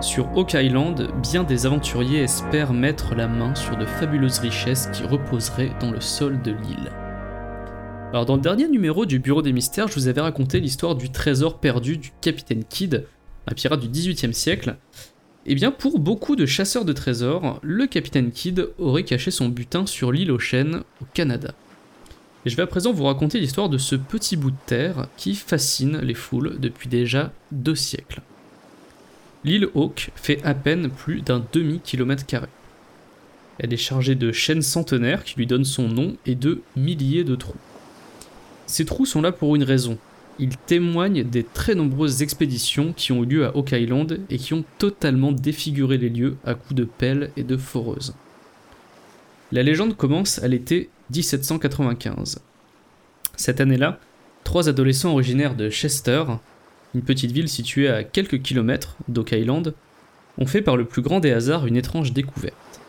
[0.00, 5.02] Sur Oak Island, bien des aventuriers espèrent mettre la main sur de fabuleuses richesses qui
[5.02, 6.90] reposeraient dans le sol de l'île.
[8.14, 11.10] Alors dans le dernier numéro du Bureau des Mystères, je vous avais raconté l'histoire du
[11.10, 13.04] trésor perdu du capitaine Kidd,
[13.46, 14.76] un pirate du XVIIIe siècle.
[15.44, 19.84] Eh bien pour beaucoup de chasseurs de trésors, le capitaine Kidd aurait caché son butin
[19.84, 21.52] sur l'île aux chênes au Canada.
[22.48, 25.34] Et je vais à présent vous raconter l'histoire de ce petit bout de terre qui
[25.34, 28.22] fascine les foules depuis déjà deux siècles.
[29.44, 32.48] L'île Hawke fait à peine plus d'un demi-kilomètre carré.
[33.58, 37.34] Elle est chargée de chênes centenaires qui lui donnent son nom et de milliers de
[37.34, 37.52] trous.
[38.64, 39.98] Ces trous sont là pour une raison.
[40.38, 44.54] Ils témoignent des très nombreuses expéditions qui ont eu lieu à Oak Island et qui
[44.54, 48.14] ont totalement défiguré les lieux à coups de pelle et de foreuse.
[49.52, 52.40] La légende commence à l'été 1795.
[53.36, 53.98] Cette année-là,
[54.44, 56.24] trois adolescents originaires de Chester,
[56.94, 59.74] une petite ville située à quelques kilomètres d'Oak Island,
[60.38, 62.80] ont fait par le plus grand des hasards une étrange découverte.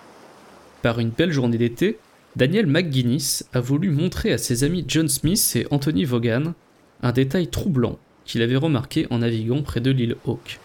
[0.82, 1.98] Par une belle journée d'été,
[2.36, 6.54] Daniel McGuinness a voulu montrer à ses amis John Smith et Anthony Vaughan
[7.02, 10.60] un détail troublant qu'il avait remarqué en naviguant près de l'île Hawke.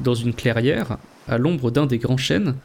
[0.00, 2.56] Dans une clairière, à l'ombre d'un des grands chênes,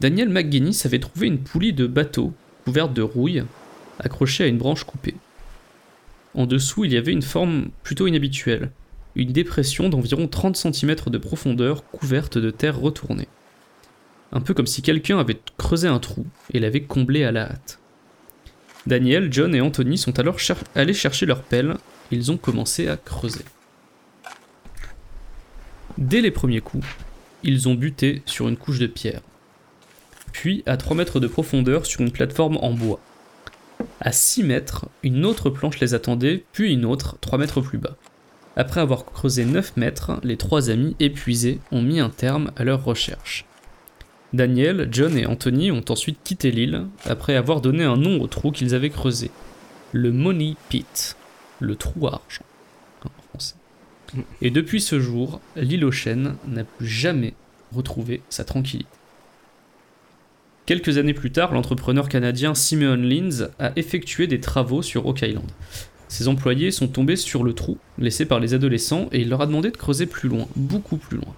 [0.00, 2.32] Daniel McGuinness avait trouvé une poulie de bateau
[2.66, 3.44] couverte de rouille,
[4.00, 5.14] accrochée à une branche coupée.
[6.34, 8.72] En dessous, il y avait une forme plutôt inhabituelle,
[9.14, 13.28] une dépression d'environ 30 cm de profondeur couverte de terre retournée.
[14.32, 17.78] Un peu comme si quelqu'un avait creusé un trou et l'avait comblé à la hâte.
[18.88, 20.38] Daniel, John et Anthony sont alors
[20.74, 21.76] allés chercher leur pelle,
[22.10, 23.44] ils ont commencé à creuser.
[25.98, 26.86] Dès les premiers coups,
[27.44, 29.22] ils ont buté sur une couche de pierre.
[30.38, 33.00] Puis, à 3 mètres de profondeur, sur une plateforme en bois.
[34.02, 37.96] À 6 mètres, une autre planche les attendait, puis une autre, 3 mètres plus bas.
[38.54, 42.84] Après avoir creusé 9 mètres, les trois amis, épuisés, ont mis un terme à leur
[42.84, 43.46] recherche.
[44.34, 48.50] Daniel, John et Anthony ont ensuite quitté l'île, après avoir donné un nom au trou
[48.50, 49.30] qu'ils avaient creusé.
[49.92, 51.16] Le Money Pit,
[51.60, 52.44] le trou argent.
[54.42, 57.32] Et depuis ce jour, l'île aux chênes n'a plus jamais
[57.74, 58.95] retrouvé sa tranquillité.
[60.66, 65.46] Quelques années plus tard, l'entrepreneur canadien Simeon Lins a effectué des travaux sur Oak Island.
[66.08, 69.46] Ses employés sont tombés sur le trou laissé par les adolescents et il leur a
[69.46, 71.34] demandé de creuser plus loin, beaucoup plus loin.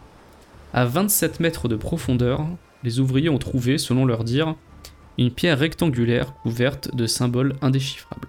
[0.73, 2.47] À 27 mètres de profondeur,
[2.85, 4.55] les ouvriers ont trouvé, selon leur dire,
[5.19, 8.29] une pierre rectangulaire couverte de symboles indéchiffrables.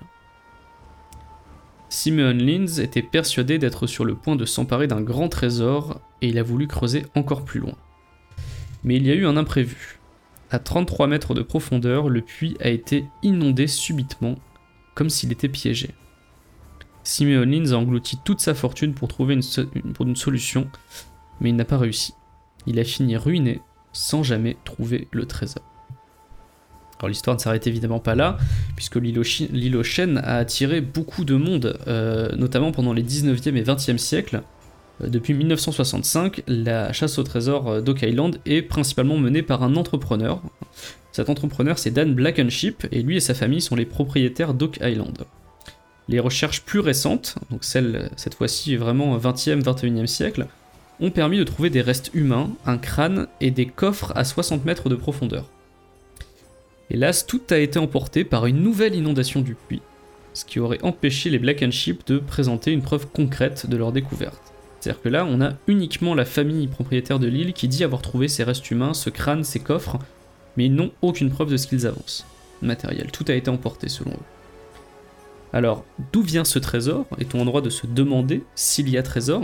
[1.88, 6.38] Simeon Lins était persuadé d'être sur le point de s'emparer d'un grand trésor et il
[6.38, 7.76] a voulu creuser encore plus loin.
[8.84, 9.99] Mais il y a eu un imprévu.
[10.52, 14.36] À 33 mètres de profondeur, le puits a été inondé subitement,
[14.96, 15.92] comme s'il était piégé.
[17.04, 20.68] Simeon Lins a englouti toute sa fortune pour trouver une, solution,
[21.40, 22.14] mais il n'a pas réussi.
[22.66, 23.62] Il a fini ruiné
[23.94, 25.64] sans jamais trouver le trésor.
[27.00, 28.38] Alors l'histoire ne s'arrête évidemment pas là,
[28.76, 33.98] puisque l'île aux a attiré beaucoup de monde, euh, notamment pendant les 19e et 20e
[33.98, 34.44] siècles.
[35.02, 40.42] Depuis 1965, la chasse au trésor euh, d'Oak Island est principalement menée par un entrepreneur.
[41.12, 45.26] Cet entrepreneur c'est Dan Blackenship, et lui et sa famille sont les propriétaires d'Oak Island.
[46.10, 50.48] Les recherches plus récentes, donc celles cette fois-ci vraiment 20e, 21e siècle,
[51.00, 54.90] ont permis de trouver des restes humains, un crâne et des coffres à 60 mètres
[54.90, 55.46] de profondeur.
[56.90, 59.82] Hélas, tout a été emporté par une nouvelle inondation du puits,
[60.34, 63.92] ce qui aurait empêché les Black and Sheep de présenter une preuve concrète de leur
[63.92, 64.49] découverte.
[64.80, 68.28] C'est-à-dire que là, on a uniquement la famille propriétaire de l'île qui dit avoir trouvé
[68.28, 69.98] ces restes humains, ce crâne, ces coffres,
[70.56, 72.26] mais ils n'ont aucune preuve de ce qu'ils avancent.
[72.62, 74.26] Matériel, tout a été emporté selon eux.
[75.52, 77.06] Alors, d'où vient ce trésor?
[77.18, 79.44] Est-on en droit de se demander s'il y a trésor?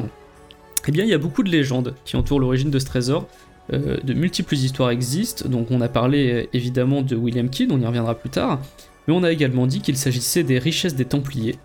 [0.88, 3.28] Eh bien, il y a beaucoup de légendes qui entourent l'origine de ce trésor.
[3.74, 7.82] Euh, de multiples histoires existent, donc on a parlé euh, évidemment de William Kidd, on
[7.82, 8.62] y reviendra plus tard,
[9.08, 11.56] mais on a également dit qu'il s'agissait des richesses des Templiers,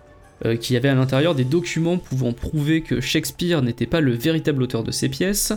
[0.45, 4.63] euh, qui avaient à l'intérieur des documents pouvant prouver que Shakespeare n'était pas le véritable
[4.63, 5.53] auteur de ces pièces.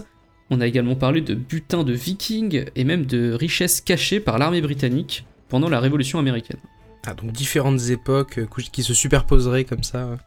[0.51, 4.61] On a également parlé de butins de vikings et même de richesses cachées par l'armée
[4.61, 6.59] britannique pendant la Révolution américaine.
[7.07, 8.41] Ah, donc différentes époques
[8.72, 10.18] qui se superposeraient comme ça.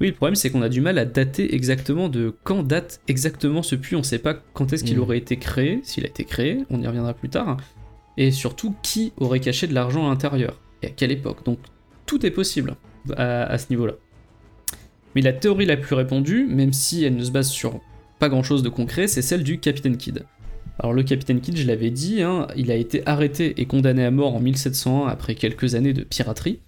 [0.00, 3.62] Oui, le problème c'est qu'on a du mal à dater exactement de quand date exactement
[3.62, 3.96] ce puits.
[3.96, 5.02] On sait pas quand est-ce qu'il mm.
[5.02, 7.58] aurait été créé, s'il a été créé, on y reviendra plus tard.
[8.16, 11.44] Et surtout, qui aurait caché de l'argent à l'intérieur et à quelle époque.
[11.44, 11.58] Donc
[12.06, 12.76] tout est possible
[13.16, 13.94] à, ce niveau-là.
[15.14, 17.80] Mais la théorie la plus répandue, même si elle ne se base sur
[18.18, 20.24] pas grand-chose de concret, c'est celle du Capitaine Kidd.
[20.78, 24.10] Alors le Capitaine Kidd, je l'avais dit, hein, il a été arrêté et condamné à
[24.10, 26.60] mort en 1701 après quelques années de piraterie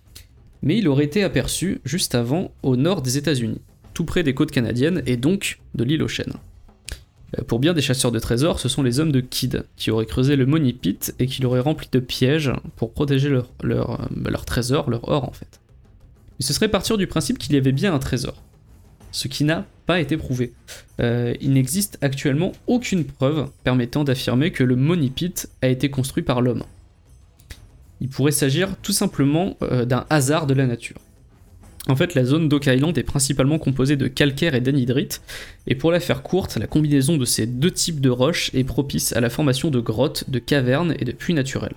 [0.63, 3.61] mais il aurait été aperçu juste avant au nord des États-Unis,
[3.95, 6.35] tout près des côtes canadiennes et donc de l'île aux chênes.
[7.39, 10.07] Euh, pour bien des chasseurs de trésors, ce sont les hommes de Kidd qui auraient
[10.07, 13.97] creusé le Money Pit et qui l'auraient rempli de pièges pour protéger leur, euh,
[14.29, 15.61] leur trésor, leur or en fait.
[16.39, 18.43] Mais ce serait partir du principe qu'il y avait bien un trésor,
[19.13, 20.53] ce qui n'a pas été prouvé.
[21.01, 25.13] Euh, il n'existe actuellement aucune preuve permettant d'affirmer que le Money
[25.63, 26.65] a été construit par l'homme.
[28.01, 30.99] Il pourrait s'agir tout simplement euh, d'un hasard de la nature.
[31.89, 35.23] En fait, la zone d'Oak Island est principalement composée de calcaire et d'anhydrite,
[35.69, 39.13] et pour la faire courte, la combinaison de ces deux types de roches est propice
[39.13, 41.75] à la formation de grottes, de cavernes et de puits naturels.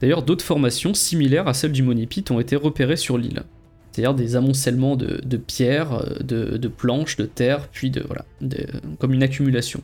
[0.00, 3.42] D'ailleurs, d'autres formations similaires à celles du Monipit ont été repérées sur l'île,
[3.98, 8.24] c'est-à-dire des amoncellements de, pierres, euh, de, planches, de terre, puis de voilà,
[9.00, 9.82] comme une accumulation.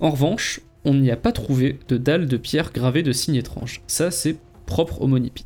[0.00, 3.82] En revanche, on n'y a pas trouvé de dalles de pierre gravées de signes étranges.
[3.88, 5.44] Ça, c'est propre au Monipit.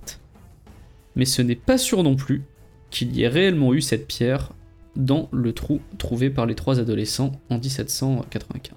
[1.16, 2.44] Mais ce n'est pas sûr non plus
[2.90, 4.52] qu'il y ait réellement eu cette pierre
[4.94, 8.76] dans le trou trouvé par les trois adolescents en 1795.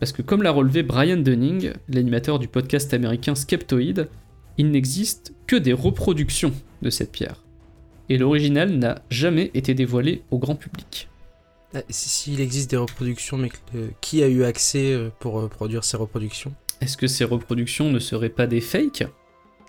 [0.00, 4.08] Parce que comme l'a relevé Brian Dunning, l'animateur du podcast américain Skeptoid,
[4.56, 6.52] il n'existe que des reproductions
[6.82, 7.44] de cette pierre.
[8.08, 11.08] Et l'original n'a jamais été dévoilé au grand public.
[11.74, 15.48] Ah, si- S'il existe des reproductions, mais euh, qui a eu accès euh, pour euh,
[15.48, 16.52] produire ces reproductions?
[16.80, 19.04] Est-ce que ces reproductions ne seraient pas des fakes?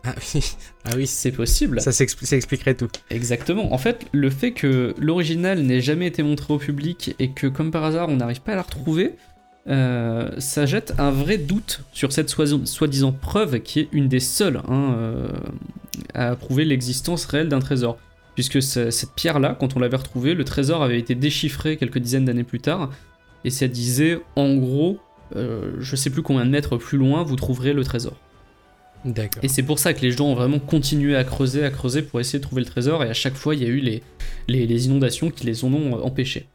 [0.06, 0.42] Ah oui,
[0.86, 1.82] ah oui C'est possible.
[1.82, 2.88] ça, expliquerait tout.
[3.10, 3.74] Exactement.
[3.74, 7.72] En fait, le fait que l'original n'ait jamais été montré au public et que, comme
[7.72, 9.16] par hasard, on n'arrive pas à la retrouver,
[9.68, 14.22] euh, ça jette un vrai doute sur cette soi- soi-disant preuve qui est une des
[14.22, 15.28] seules hein, euh,
[16.14, 17.98] à prouver l'existence réelle d'un trésor.
[18.40, 22.24] Puisque ce- cette pierre-là, quand on l'avait retrouvée, le trésor avait été déchiffré quelques dizaines
[22.24, 22.90] d'années plus tard,
[23.44, 24.98] et ça disait, en gros,
[25.36, 28.16] euh, je sais plus combien de mètres plus loin, vous trouverez le trésor.
[29.04, 29.44] D'accord.
[29.44, 32.22] Et c'est pour ça que les gens ont vraiment continué à creuser, à creuser pour
[32.22, 34.02] essayer de trouver le trésor, et à chaque fois il y a eu les,
[34.48, 36.48] les, les inondations qui les en ont euh, empêchés.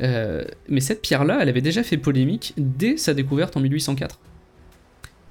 [0.00, 4.18] Euh, mais cette pierre-là, elle avait déjà fait polémique dès sa découverte en 1804.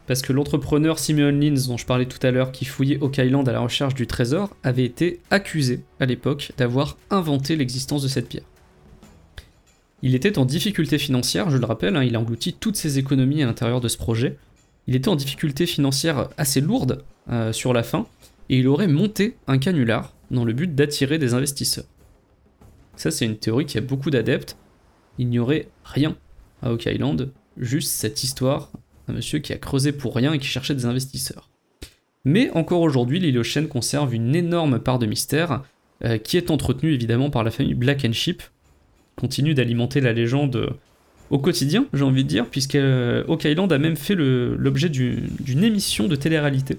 [0.06, 3.48] Parce que l'entrepreneur Simeon Lins, dont je parlais tout à l'heure, qui fouillait Oak Island
[3.48, 8.28] à la recherche du trésor, avait été accusé à l'époque d'avoir inventé l'existence de cette
[8.28, 8.44] pierre.
[10.02, 13.42] Il était en difficulté financière, je le rappelle, hein, il a englouti toutes ses économies
[13.42, 14.38] à l'intérieur de ce projet.
[14.86, 18.06] Il était en difficulté financière assez lourde euh, sur la fin,
[18.50, 21.86] et il aurait monté un canular dans le but d'attirer des investisseurs.
[22.98, 24.58] Ça, c'est une théorie qui a beaucoup d'adeptes.
[25.18, 26.18] Il n'y aurait rien
[26.62, 28.72] à Oak Island, juste cette histoire
[29.08, 31.50] d'un monsieur qui a creusé pour rien et qui cherchait des investisseurs.
[32.26, 35.62] Mais encore aujourd'hui, l'île conserve une énorme part de mystère,
[36.06, 38.42] euh, qui est entretenue évidemment par la famille Black and Sheep,
[39.16, 40.70] continue d'alimenter la légende euh,
[41.30, 45.24] au quotidien, j'ai envie de dire, puisque euh, Oak Island a même fait l'objet du-
[45.40, 46.78] d'une émission de télé-réalité.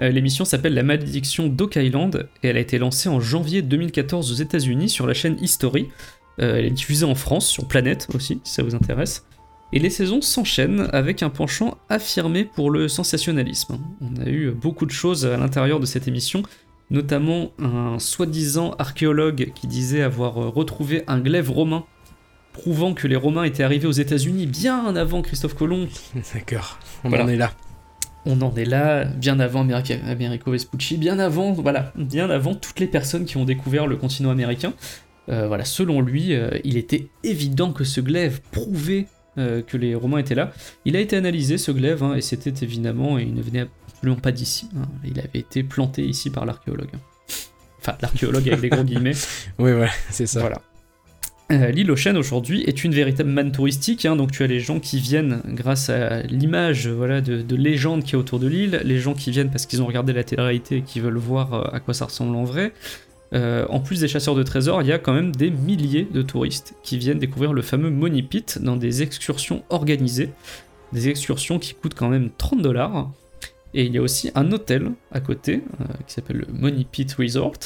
[0.00, 4.32] Euh, L'émission s'appelle La malédiction d'Oak Island et elle a été lancée en janvier 2014
[4.32, 5.88] aux États-Unis sur la chaîne History.
[6.40, 9.26] Euh, elle est diffusée en France, sur Planète aussi, si ça vous intéresse.
[9.72, 13.78] Et les saisons s'enchaînent avec un penchant affirmé pour le sensationnalisme.
[14.02, 16.42] On a eu beaucoup de choses à l'intérieur de cette émission,
[16.90, 21.84] notamment un soi-disant archéologue qui disait avoir retrouvé un glaive romain
[22.52, 25.88] prouvant que les Romains étaient arrivés aux États-Unis bien avant Christophe Colomb.
[26.34, 26.78] D'accord.
[27.02, 27.24] On Voilà.
[27.24, 27.52] en est là.
[28.26, 32.86] On en est là, bien avant Americo Vespucci, bien avant, voilà, bien avant toutes les
[32.86, 34.74] personnes qui ont découvert le continent américain.
[35.28, 39.06] Euh, voilà, selon lui, euh, il était évident que ce glaive prouvait
[39.38, 40.52] euh, que les Romains étaient là.
[40.84, 44.20] Il a été analysé ce glaive, hein, et c'était évidemment, et il ne venait absolument
[44.20, 44.68] pas d'ici.
[44.76, 44.86] hein.
[45.04, 46.90] Il avait été planté ici par l'archéologue.
[47.80, 49.12] Enfin, l'archéologue avec des gros guillemets.
[49.58, 50.40] Oui, voilà, c'est ça.
[50.40, 50.60] Voilà.
[51.50, 54.60] Euh, L'île aux chênes aujourd'hui est une véritable manne touristique, hein, donc tu as les
[54.60, 58.80] gens qui viennent grâce à l'image voilà, de, de légende qui est autour de l'île,
[58.84, 61.64] les gens qui viennent parce qu'ils ont regardé la télé-réalité et qui veulent voir euh,
[61.72, 62.72] à quoi ça ressemble en vrai.
[63.34, 66.22] Euh, en plus des chasseurs de trésors, il y a quand même des milliers de
[66.22, 70.30] touristes qui viennent découvrir le fameux Money Pit dans des excursions organisées,
[70.92, 73.10] des excursions qui coûtent quand même 30 dollars.
[73.74, 77.10] Et il y a aussi un hôtel à côté euh, qui s'appelle le Money Pit
[77.14, 77.58] Resort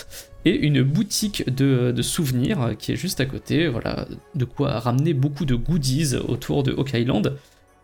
[0.45, 3.67] et une boutique de, de souvenirs euh, qui est juste à côté.
[3.67, 4.07] Voilà,
[4.37, 7.37] de quoi ramener beaucoup de goodies autour de Oak Island.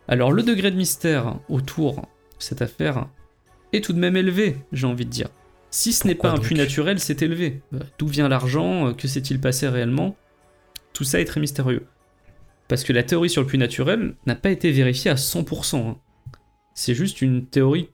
[0.06, 2.02] Alors le degré de mystère autour de
[2.38, 3.08] cette affaire
[3.72, 5.28] est tout de même élevé, j'ai envie de dire.
[5.72, 7.62] Si ce n'est pas un puits naturel, c'est élevé.
[7.74, 10.16] Euh, D'où vient l'argent Euh, Que s'est-il passé réellement?
[10.92, 11.86] Tout ça est très mystérieux.
[12.68, 15.88] Parce que la théorie sur le puits naturel n'a pas été vérifiée à 100%.
[15.88, 15.96] hein.
[16.74, 17.88] C'est juste une théorie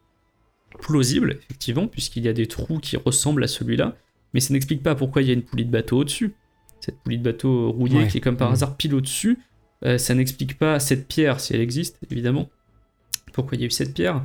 [0.81, 3.97] plausible, effectivement, puisqu'il y a des trous qui ressemblent à celui-là,
[4.35, 6.35] mais ça n'explique pas pourquoi il y a une poulie de bateau au-dessus.
[6.81, 8.07] Cette poulie de bateau rouillée Ouais.
[8.09, 8.55] qui est comme par Mhm.
[8.55, 9.39] hasard pile au-dessus,
[9.85, 12.49] euh, ça n'explique pas cette pierre, si elle existe, évidemment.
[13.33, 14.22] Pourquoi il y a eu cette pierre?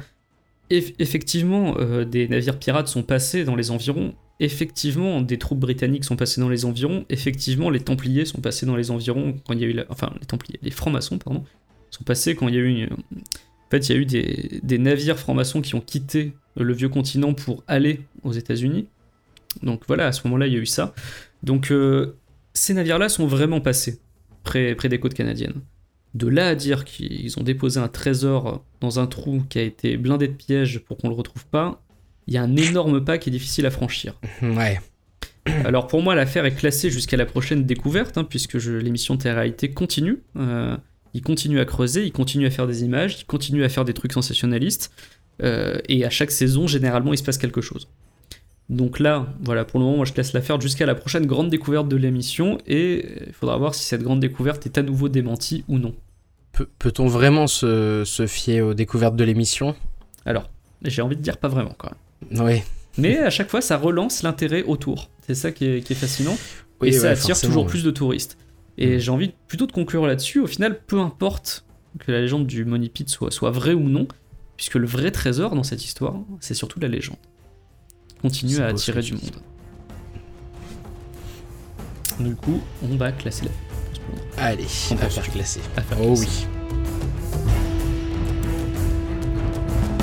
[0.70, 4.14] Eff- Effectivement, euh, des navires pirates sont passés dans les environs.
[4.40, 7.06] Effectivement, des troupes britanniques sont passées dans les environs.
[7.10, 9.80] Effectivement, les Templiers sont passés dans les environs quand il y a eu.
[9.90, 11.44] Enfin, les Templiers, les francs-maçons, pardon,
[11.90, 12.90] sont passés quand il y a eu...
[12.90, 17.34] En fait, il y a eu des, navires francs-maçons qui ont quitté le vieux continent
[17.34, 18.88] pour aller aux États-Unis.
[19.64, 20.94] Donc voilà, à ce moment-là, il y a eu ça.
[21.42, 22.16] Donc euh,
[22.54, 24.00] ces navires-là sont vraiment passés
[24.44, 25.62] près des côtes canadiennes.
[26.14, 29.98] De là à dire qu'ils ont déposé un trésor dans un trou qui a été
[29.98, 31.82] blindé de pièges pour qu'on le retrouve pas,
[32.28, 34.20] il y a un énorme pas qui est difficile à franchir.
[34.42, 34.80] Ouais.
[35.66, 39.72] Alors pour moi, l'affaire est classée jusqu'à la prochaine découverte, hein, puisque l'émission de réalité
[39.72, 40.20] continue.
[40.38, 40.78] Euh,
[41.14, 43.94] il continue à creuser, il continue à faire des images, il continue à faire des
[43.94, 44.92] trucs sensationnalistes,
[45.42, 47.88] euh, et à chaque saison, généralement, il se passe quelque chose.
[48.70, 51.88] Donc là, voilà, pour le moment, moi je laisse l'affaire jusqu'à la prochaine grande découverte
[51.90, 55.64] de l'émission, et euh, il faudra voir si cette grande découverte est à nouveau démentie
[55.68, 55.94] ou non.
[56.54, 59.76] Pe- Peut-on vraiment se, se fier aux découvertes de l'émission?
[60.26, 60.50] Alors,
[60.84, 61.90] j'ai envie de dire pas vraiment quand
[62.32, 62.46] même.
[62.48, 62.62] Oui.
[62.98, 65.10] Mais à chaque fois, ça relance l'intérêt autour.
[65.28, 66.38] C'est ça qui est, qui est fascinant.
[66.80, 67.70] Oui, et ça ouais, attire toujours ouais.
[67.70, 68.38] plus de touristes.
[68.78, 69.00] Et Mm.
[69.00, 70.40] j'ai envie plutôt de conclure là-dessus.
[70.40, 71.66] Au final, peu importe
[72.00, 74.08] que la légende du Money Pit soit, soit vraie ou non,
[74.58, 77.18] puisque le vrai trésor dans cette histoire, c'est surtout la légende.
[78.24, 79.22] Continue à attirer du monde.
[82.20, 83.52] Du coup, on va classer la
[84.44, 85.60] Allez, On pense faire classer.
[85.78, 86.26] à faire Oh classer.
[86.26, 86.48] oui.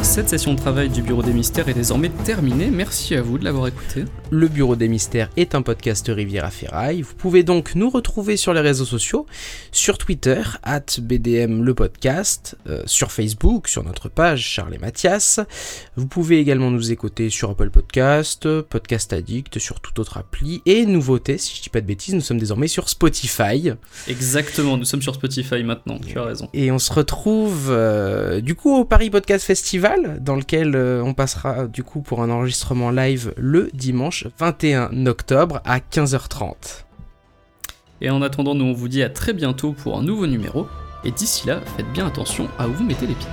[0.02, 2.70] Cette session de travail du Bureau des Mystères est désormais terminée.
[2.70, 4.04] Merci à vous de l'avoir écouté.
[4.32, 7.02] Le Bureau des Mystères est un podcast Riviera Ferraille.
[7.02, 9.26] Vous pouvez donc nous retrouver sur les réseaux sociaux,
[9.72, 15.40] sur Twitter, at BDM le podcast, euh, sur Facebook, sur notre page Charles et Mathias.
[15.96, 20.62] Vous pouvez également nous écouter sur Apple Podcast, Podcast Addict, sur toute autre appli.
[20.64, 23.72] Et nouveauté, si je dis pas de bêtises, nous sommes désormais sur Spotify.
[24.06, 26.48] Exactement, nous sommes sur Spotify maintenant, tu as raison.
[26.54, 31.14] Et on se retrouve euh, du coup au Paris Podcast Festival, dans lequel euh, on
[31.14, 33.70] passera du coup pour un enregistrement live le
[34.20, 36.84] dimanche 21 octobre à 15h30.
[38.00, 40.66] Et en attendant, nous on vous dit à très bientôt pour un nouveau numéro.
[41.04, 43.28] Et d'ici là, faites bien attention à où vous mettez les pieds.